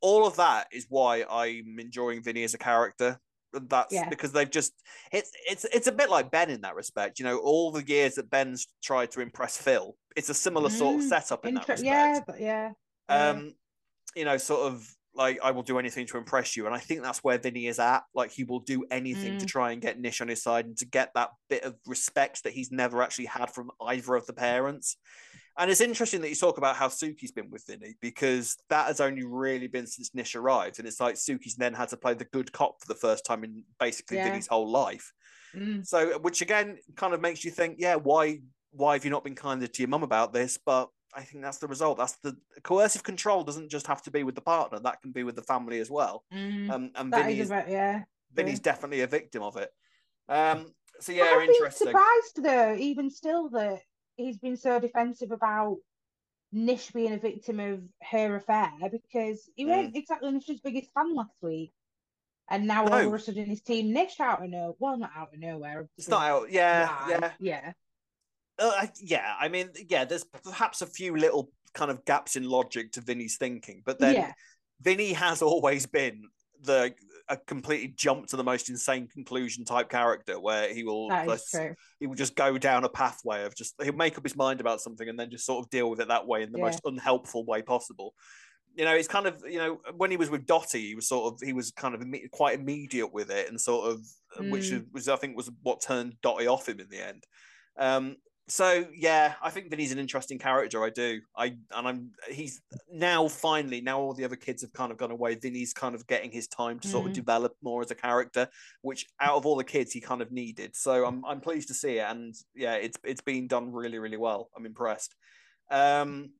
[0.00, 3.18] all of that is why I'm enjoying Vinny as a character
[3.52, 4.08] that's yeah.
[4.08, 4.72] because they've just
[5.12, 7.18] it's it's it's a bit like Ben in that respect.
[7.18, 10.72] You know, all the years that Ben's tried to impress Phil, it's a similar mm,
[10.72, 11.86] sort of mm, setup in inter- that respect.
[11.86, 12.72] Yeah, but yeah.
[13.08, 13.54] Um,
[14.14, 14.86] you know, sort of
[15.18, 17.80] like I will do anything to impress you, and I think that's where Vinny is
[17.80, 18.04] at.
[18.14, 19.38] Like he will do anything mm.
[19.40, 22.44] to try and get Nish on his side and to get that bit of respect
[22.44, 24.96] that he's never actually had from either of the parents.
[25.58, 29.00] And it's interesting that you talk about how Suki's been with Vinny because that has
[29.00, 30.78] only really been since Nish arrived.
[30.78, 33.42] And it's like Suki's then had to play the good cop for the first time
[33.42, 34.28] in basically yeah.
[34.28, 35.12] Vinny's whole life.
[35.56, 35.84] Mm.
[35.84, 38.38] So, which again kind of makes you think, yeah, why
[38.70, 40.58] why have you not been kinder to your mum about this?
[40.64, 41.98] But I think that's the result.
[41.98, 45.24] That's the coercive control doesn't just have to be with the partner; that can be
[45.24, 46.24] with the family as well.
[46.32, 46.70] Mm.
[46.70, 48.62] Um, and Vinny's, yeah, Vinny's yeah.
[48.62, 49.70] definitely a victim of it.
[50.28, 51.88] Um, so yeah, well, interesting.
[51.88, 53.80] Surprised though, even still, that
[54.16, 55.78] he's been so defensive about
[56.52, 59.68] Nish being a victim of her affair because he mm.
[59.68, 61.72] wasn't exactly Nish's biggest fan last week.
[62.50, 62.92] And now no.
[62.92, 64.74] all of a sudden his team Nish out of nowhere.
[64.78, 65.88] Well, not out of nowhere.
[65.98, 66.50] It's not out.
[66.50, 67.72] Yeah, yeah, yeah.
[68.58, 70.04] Uh, yeah, I mean, yeah.
[70.04, 74.14] There's perhaps a few little kind of gaps in logic to Vinny's thinking, but then
[74.14, 74.32] yeah.
[74.80, 76.24] Vinny has always been
[76.62, 76.94] the
[77.28, 81.54] a completely jump to the most insane conclusion type character where he will just,
[82.00, 84.80] he will just go down a pathway of just he'll make up his mind about
[84.80, 86.64] something and then just sort of deal with it that way in the yeah.
[86.64, 88.14] most unhelpful way possible
[88.74, 91.32] you know it's kind of you know when he was with dottie he was sort
[91.32, 94.00] of he was kind of quite immediate with it and sort of
[94.40, 94.50] mm.
[94.50, 97.24] which was i think was what turned dottie off him in the end
[97.78, 98.16] um,
[98.48, 100.82] so yeah, I think Vinny's an interesting character.
[100.82, 101.20] I do.
[101.36, 105.10] I and I'm he's now finally now all the other kids have kind of gone
[105.10, 105.34] away.
[105.34, 107.16] Vinny's kind of getting his time to sort of mm.
[107.16, 108.48] develop more as a character,
[108.82, 110.74] which out of all the kids he kind of needed.
[110.74, 114.16] So I'm I'm pleased to see it, and yeah, it's it's been done really really
[114.16, 114.48] well.
[114.56, 115.14] I'm impressed.
[115.70, 116.30] Um,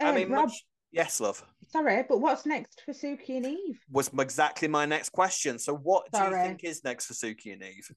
[0.00, 1.42] I mean, Rob, much, yes, love.
[1.70, 3.80] Sorry, but what's next for Suki and Eve?
[3.90, 5.58] Was exactly my next question.
[5.58, 6.30] So what sorry.
[6.30, 7.88] do you think is next for Suki and Eve?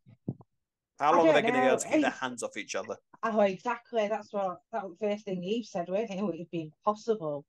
[0.99, 2.95] How long are they going to be able to keep their hands off each other?
[3.23, 4.07] Oh, exactly.
[4.07, 5.87] That's what that first thing Eve said.
[5.87, 6.17] Wasn't it?
[6.17, 7.45] it would be impossible.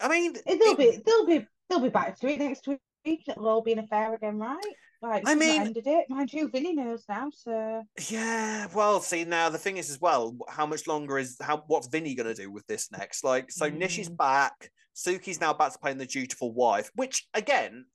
[0.00, 2.80] I mean, they'll it, be they'll be they'll be back to it next week.
[3.04, 4.58] It'll all be an affair again, right?
[5.02, 6.06] Like, I mean, ended it.
[6.10, 7.30] Mind you, Vinny knows now.
[7.34, 8.66] So yeah.
[8.74, 10.36] Well, see now the thing is as well.
[10.48, 11.64] How much longer is how?
[11.66, 13.24] What's Vinny going to do with this next?
[13.24, 13.76] Like, so mm.
[13.76, 14.70] Nish is back.
[14.94, 16.90] Suki's now back to playing the dutiful wife.
[16.94, 17.86] Which again,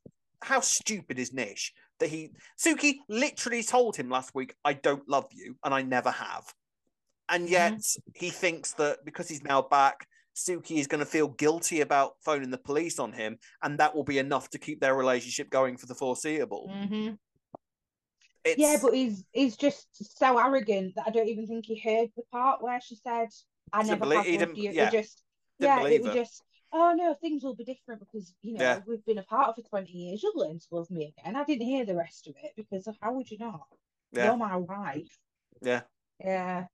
[0.42, 1.74] how stupid is Nish?
[2.00, 6.12] That he Suki literally told him last week, I don't love you, and I never
[6.12, 6.54] have.
[7.30, 7.54] And mm-hmm.
[7.54, 8.12] yet mm-hmm.
[8.14, 12.52] he thinks that because he's now back, Suki is going to feel guilty about phoning
[12.52, 15.86] the police on him, and that will be enough to keep their relationship going for
[15.86, 16.70] the foreseeable.
[16.72, 17.14] Mm-hmm.
[18.58, 19.88] Yeah, but he's he's just
[20.20, 23.30] so arrogant that I don't even think he heard the part where she said,
[23.74, 25.24] "I never believe, have loved you." Yeah, just
[25.58, 26.44] yeah, it was just
[26.76, 28.80] oh no, things will be different because you know yeah.
[28.86, 30.22] we've been apart for twenty years.
[30.22, 31.36] You'll learn to love me again.
[31.36, 33.68] I didn't hear the rest of it because how would you not?
[34.12, 34.26] Yeah.
[34.26, 35.18] You're my wife.
[35.62, 35.82] Yeah.
[36.24, 36.66] Yeah.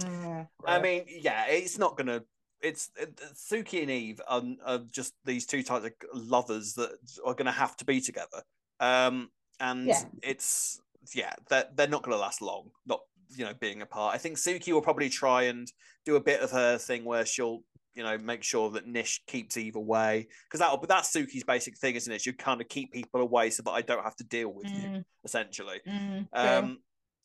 [0.00, 2.22] Mm, I mean, yeah, it's not gonna.
[2.60, 6.90] It's it, Suki and Eve are, are, just these two types of lovers that
[7.24, 8.42] are gonna have to be together.
[8.80, 9.30] Um,
[9.60, 10.02] and yeah.
[10.22, 10.80] it's
[11.14, 12.70] yeah, they're they're not gonna last long.
[12.86, 13.00] Not
[13.36, 14.14] you know being apart.
[14.14, 15.70] I think Suki will probably try and
[16.04, 17.62] do a bit of her thing where she'll
[17.94, 21.76] you know, make sure that Nish keeps Eve away because that'll but that's Suki's basic
[21.78, 22.26] thing, isn't it?
[22.26, 24.82] You kind of keep people away so that I don't have to deal with mm.
[24.82, 25.80] you, essentially.
[25.88, 26.78] Mm, um,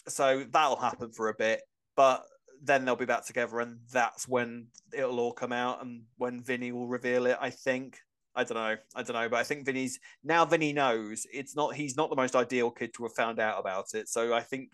[0.08, 1.62] so that'll happen for a bit,
[1.96, 2.24] but
[2.62, 6.72] then they'll be back together, and that's when it'll all come out, and when Vinny
[6.72, 7.38] will reveal it.
[7.40, 7.98] I think.
[8.36, 8.78] I don't know.
[8.96, 10.46] I don't know, but I think Vinny's now.
[10.46, 11.74] Vinny knows it's not.
[11.74, 14.08] He's not the most ideal kid to have found out about it.
[14.08, 14.70] So I think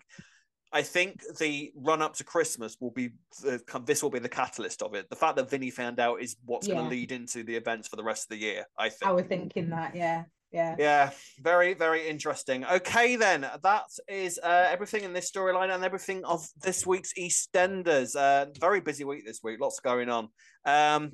[0.72, 3.10] I think the run up to Christmas will be
[3.42, 5.08] the, this will be the catalyst of it.
[5.08, 6.74] The fact that Vinny found out is what's yeah.
[6.74, 8.64] going to lead into the events for the rest of the year.
[8.78, 9.08] I think.
[9.08, 10.24] I was thinking that, yeah.
[10.52, 10.76] Yeah.
[10.78, 11.10] Yeah.
[11.40, 12.64] Very, very interesting.
[12.64, 13.46] Okay, then.
[13.62, 18.16] That is uh, everything in this storyline and everything of this week's EastEnders.
[18.16, 19.60] Uh, very busy week this week.
[19.60, 20.28] Lots going on.
[20.64, 21.12] Um,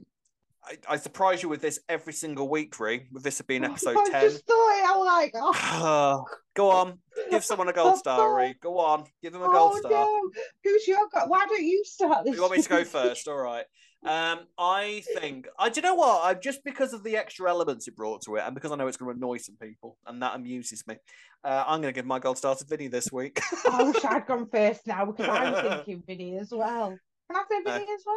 [0.64, 4.10] I, I surprise you with this every single week, Ree, with this being episode I
[4.10, 4.22] 10.
[4.22, 6.24] just thought I'm like, oh.
[6.54, 6.98] Go on,
[7.30, 8.54] give someone a gold star, Ree.
[8.60, 9.90] Go on, give them a gold oh, star.
[9.90, 10.30] No.
[10.62, 11.30] Who's your god?
[11.30, 12.34] Why don't you start this?
[12.34, 13.26] You want me to go first?
[13.26, 13.64] All right.
[14.04, 16.24] Um, I think I do you know what?
[16.24, 18.86] I just because of the extra elements it brought to it, and because I know
[18.86, 20.96] it's going to annoy some people, and that amuses me.
[21.42, 23.40] Uh, I'm going to give my gold star to Vinny this week.
[23.70, 26.88] I wish I'd gone first now because I'm thinking Vinny as well.
[27.30, 28.16] Can I say Vinny uh, as well?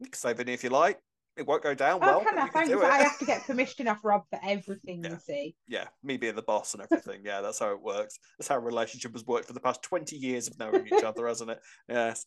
[0.00, 0.98] You can say Vinny if you like.
[1.36, 2.20] It won't go down oh, well.
[2.20, 2.46] Can I?
[2.46, 2.72] Thanks.
[2.72, 5.02] I have to get permission off Rob for everything.
[5.02, 5.10] Yeah.
[5.10, 5.56] You see.
[5.66, 7.22] Yeah, me being the boss and everything.
[7.24, 8.18] yeah, that's how it works.
[8.38, 11.26] That's how a relationship has worked for the past twenty years of knowing each other,
[11.26, 11.60] hasn't it?
[11.88, 12.26] Yes.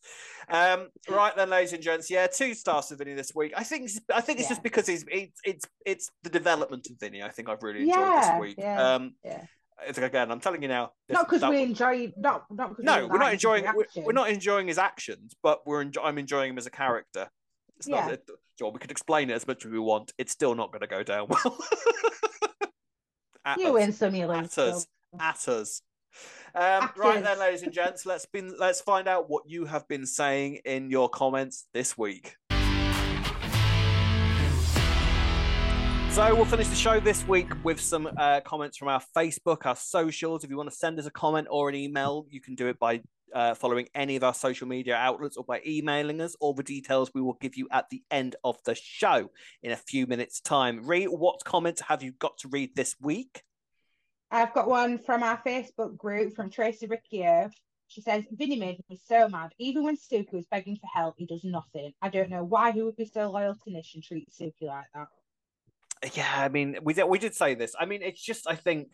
[0.50, 2.10] Um, right then, ladies and gents.
[2.10, 3.54] Yeah, two stars for Vinny this week.
[3.56, 3.90] I think.
[4.14, 4.50] I think it's yeah.
[4.50, 7.24] just because he's it's it's it's the development of Vinny.
[7.24, 8.56] I think I've really enjoyed yeah, this week.
[8.58, 9.44] Yeah, um, yeah.
[9.86, 10.92] It's again, I'm telling you now.
[11.08, 13.64] Not because we enjoy, not not no, we're not enjoying.
[13.74, 15.82] We're, we're, not enjoying his actions, but we're.
[15.82, 17.30] Enjoy, I'm enjoying him as a character.
[17.78, 18.02] It's yeah.
[18.02, 18.12] not.
[18.14, 20.12] It, John, we could explain it as much as we want.
[20.18, 21.58] It's still not going to go down well.
[23.58, 23.74] you us.
[23.74, 24.58] win some, you lose.
[24.58, 24.88] At us.
[25.20, 25.82] At us.
[26.56, 30.08] Um, right then, ladies and gents, let's been let's find out what you have been
[30.08, 32.36] saying in your comments this week.
[36.18, 39.76] So we'll finish the show this week with some uh, comments from our Facebook, our
[39.76, 40.44] socials.
[40.44, 42.80] If you want to send us a comment or an email, you can do it
[42.80, 43.02] by
[43.34, 46.36] uh, following any of our social media outlets or by emailing us.
[46.40, 49.32] All the details we will give you at the end of the show
[49.64, 50.86] in a few minutes' time.
[50.86, 53.44] Ree, what comments have you got to read this week?
[54.30, 57.50] I've got one from our Facebook group from Tracy Riccio.
[57.88, 59.52] She says, Vinny made me so mad.
[59.60, 61.94] Even when Suki was begging for help, he does nothing.
[62.02, 64.88] I don't know why he would be so loyal to Nish and treat Suki like
[64.94, 65.08] that.
[66.14, 67.74] Yeah, I mean, we did, we did say this.
[67.80, 68.90] I mean, it's just, I think,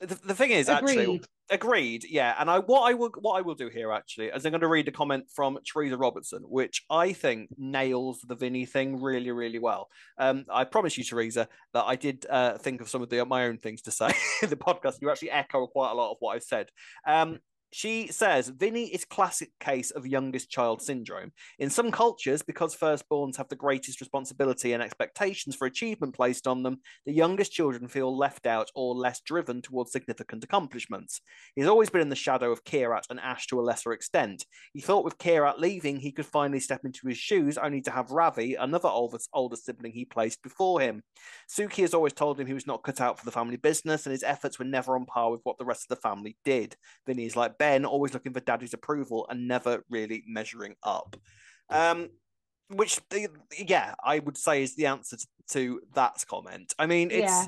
[0.00, 0.98] the, the thing is agreed.
[0.98, 2.04] actually agreed.
[2.08, 2.34] yeah.
[2.38, 4.68] And i what i will what i will do here actually is i'm going to
[4.68, 9.58] read a comment from teresa robertson which i think nails the vinny thing really really
[9.58, 9.88] well.
[10.18, 13.44] Um i promise you teresa that i did uh, think of some of the my
[13.44, 14.10] own things to say
[14.42, 15.00] in the podcast.
[15.00, 16.68] You actually echo quite a lot of what i've said.
[17.06, 17.38] Um
[17.76, 21.32] she says Vinny is classic case of youngest child syndrome.
[21.58, 26.62] In some cultures, because firstborns have the greatest responsibility and expectations for achievement placed on
[26.62, 31.20] them, the youngest children feel left out or less driven towards significant accomplishments.
[31.56, 34.46] He's always been in the shadow of Kirat and Ash to a lesser extent.
[34.72, 38.12] He thought with Kirat leaving, he could finally step into his shoes, only to have
[38.12, 41.02] Ravi, another older, older sibling he placed before him.
[41.50, 44.12] Suki has always told him he was not cut out for the family business, and
[44.12, 46.76] his efforts were never on par with what the rest of the family did.
[47.04, 51.16] Vinny is like Always looking for daddy's approval and never really measuring up.
[51.70, 52.08] Um,
[52.68, 53.00] which,
[53.58, 55.16] yeah, I would say is the answer
[55.50, 56.74] to that comment.
[56.78, 57.22] I mean, it's.
[57.22, 57.46] Yeah.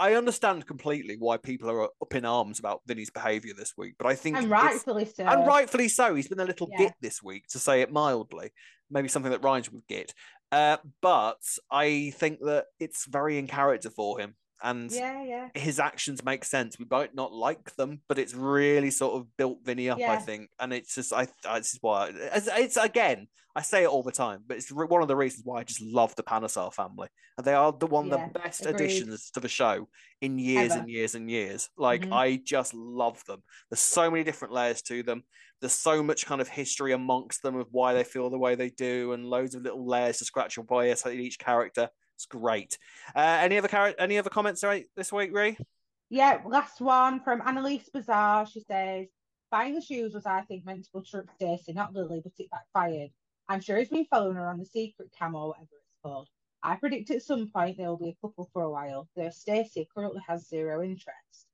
[0.00, 4.08] I understand completely why people are up in arms about Vinny's behaviour this week, but
[4.08, 5.24] I think and rightfully so.
[5.24, 6.16] And rightfully so.
[6.16, 6.78] He's been a little yeah.
[6.78, 8.50] git this week, to say it mildly.
[8.90, 10.12] Maybe something that rhymes with git.
[10.50, 11.38] Uh, but
[11.70, 15.48] I think that it's very in character for him and yeah, yeah.
[15.54, 16.78] his actions make sense.
[16.78, 20.12] We might not like them, but it's really sort of built Vinny up, yeah.
[20.12, 20.48] I think.
[20.58, 21.26] And it's just, I,
[21.56, 23.26] this is why it's, it's, again,
[23.56, 25.80] I say it all the time, but it's one of the reasons why I just
[25.80, 28.74] love the Panesar family, and they are the one yeah, the best agreed.
[28.74, 29.88] additions to the show
[30.20, 30.80] in years Ever.
[30.80, 31.68] and years and years.
[31.76, 32.12] Like mm-hmm.
[32.12, 33.42] I just love them.
[33.70, 35.22] There's so many different layers to them.
[35.60, 38.70] There's so much kind of history amongst them of why they feel the way they
[38.70, 41.88] do, and loads of little layers to scratch your way at each character.
[42.24, 42.78] It's great.
[43.14, 45.58] Uh, any other car- any other comments right this week, Ray?
[46.08, 48.46] Yeah, last one from Annalise Bazaar.
[48.46, 49.08] She says,
[49.50, 53.10] Buying the shoes was, I think, meant to up Stacey, not Lily, but it backfired.
[53.46, 56.28] I'm sure he's been following her on the secret cam or whatever it's called.
[56.62, 59.86] I predict at some point there will be a couple for a while, though Stacey
[59.94, 61.46] currently has zero interest.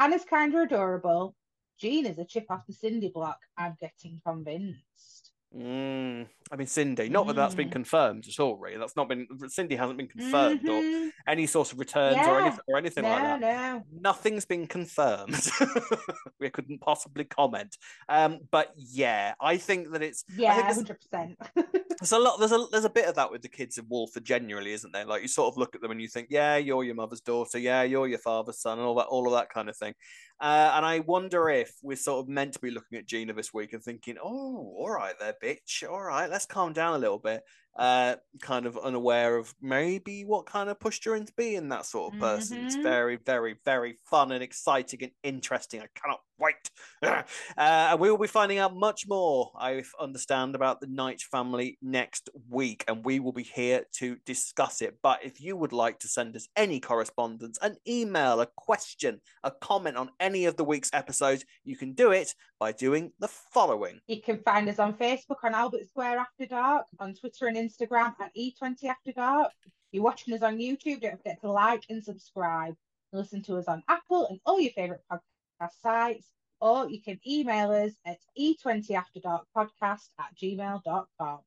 [0.00, 1.36] Hannah's kind of adorable.
[1.78, 3.38] Jean is a chip off the Cindy block.
[3.56, 5.29] I'm getting convinced.
[5.56, 7.08] Mm, I mean, Cindy.
[7.08, 7.72] Not that that's been mm.
[7.72, 8.78] confirmed at all, really.
[8.78, 9.26] That's not been.
[9.48, 11.08] Cindy hasn't been confirmed mm-hmm.
[11.08, 12.30] or any sort of returns yeah.
[12.30, 13.40] or anything or anything no, like that.
[13.40, 13.84] No.
[14.00, 15.48] Nothing's been confirmed.
[16.40, 17.76] we couldn't possibly comment.
[18.08, 21.36] Um, but yeah, I think that it's yeah, hundred percent.
[22.00, 22.38] There's a lot.
[22.38, 25.04] There's a there's a bit of that with the kids in Walford generally, isn't there?
[25.04, 27.58] Like you sort of look at them and you think, yeah, you're your mother's daughter.
[27.58, 29.94] Yeah, you're your father's son, and all that, all of that kind of thing.
[30.40, 33.52] Uh, and I wonder if we're sort of meant to be looking at Gina this
[33.52, 35.88] week and thinking, oh, all right there, bitch.
[35.88, 37.42] All right, let's calm down a little bit.
[37.78, 42.14] Uh, kind of unaware of maybe what kind of pushed her into being that sort
[42.14, 42.56] of person.
[42.56, 42.66] Mm-hmm.
[42.66, 45.80] It's very, very, very fun and exciting and interesting.
[45.80, 46.70] I cannot wait
[47.02, 47.22] uh,
[47.56, 52.28] and we will be finding out much more, I understand, about the Knight family next
[52.48, 54.98] week, and we will be here to discuss it.
[55.02, 59.50] But if you would like to send us any correspondence, an email, a question, a
[59.50, 64.00] comment on any of the week's episodes, you can do it by doing the following.
[64.06, 68.14] You can find us on Facebook on Albert Square After Dark, on Twitter and Instagram
[68.20, 69.52] at E20 After Dark.
[69.64, 72.74] If you're watching us on YouTube, don't forget to like and subscribe.
[73.12, 75.20] Listen to us on Apple and all your favourite podcast
[75.82, 76.26] sites,
[76.60, 81.40] or you can email us at e20afterdarkpodcast at gmail.com.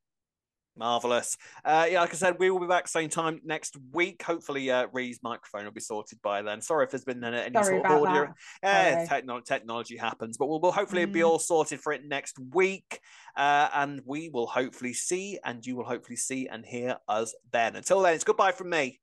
[0.76, 1.38] Marvelous.
[1.64, 4.24] Uh, yeah, like I said, we will be back same time next week.
[4.24, 6.61] Hopefully, uh, Ree's microphone will be sorted by then.
[6.61, 8.34] Sorry if there's been any Sorry sort of audio.
[8.64, 11.11] Yeah, techno- technology happens, but we'll, we'll hopefully mm.
[11.11, 12.99] be all sorted for it next week.
[13.36, 17.76] Uh, and we will hopefully see, and you will hopefully see and hear us then.
[17.76, 18.99] Until then, it's goodbye from me.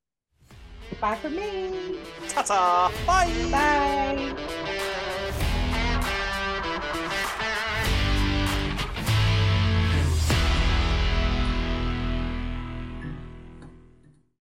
[0.89, 1.99] Goodbye from me.
[2.27, 2.91] Ta ta.
[3.05, 3.31] Bye.
[3.49, 4.47] Bye.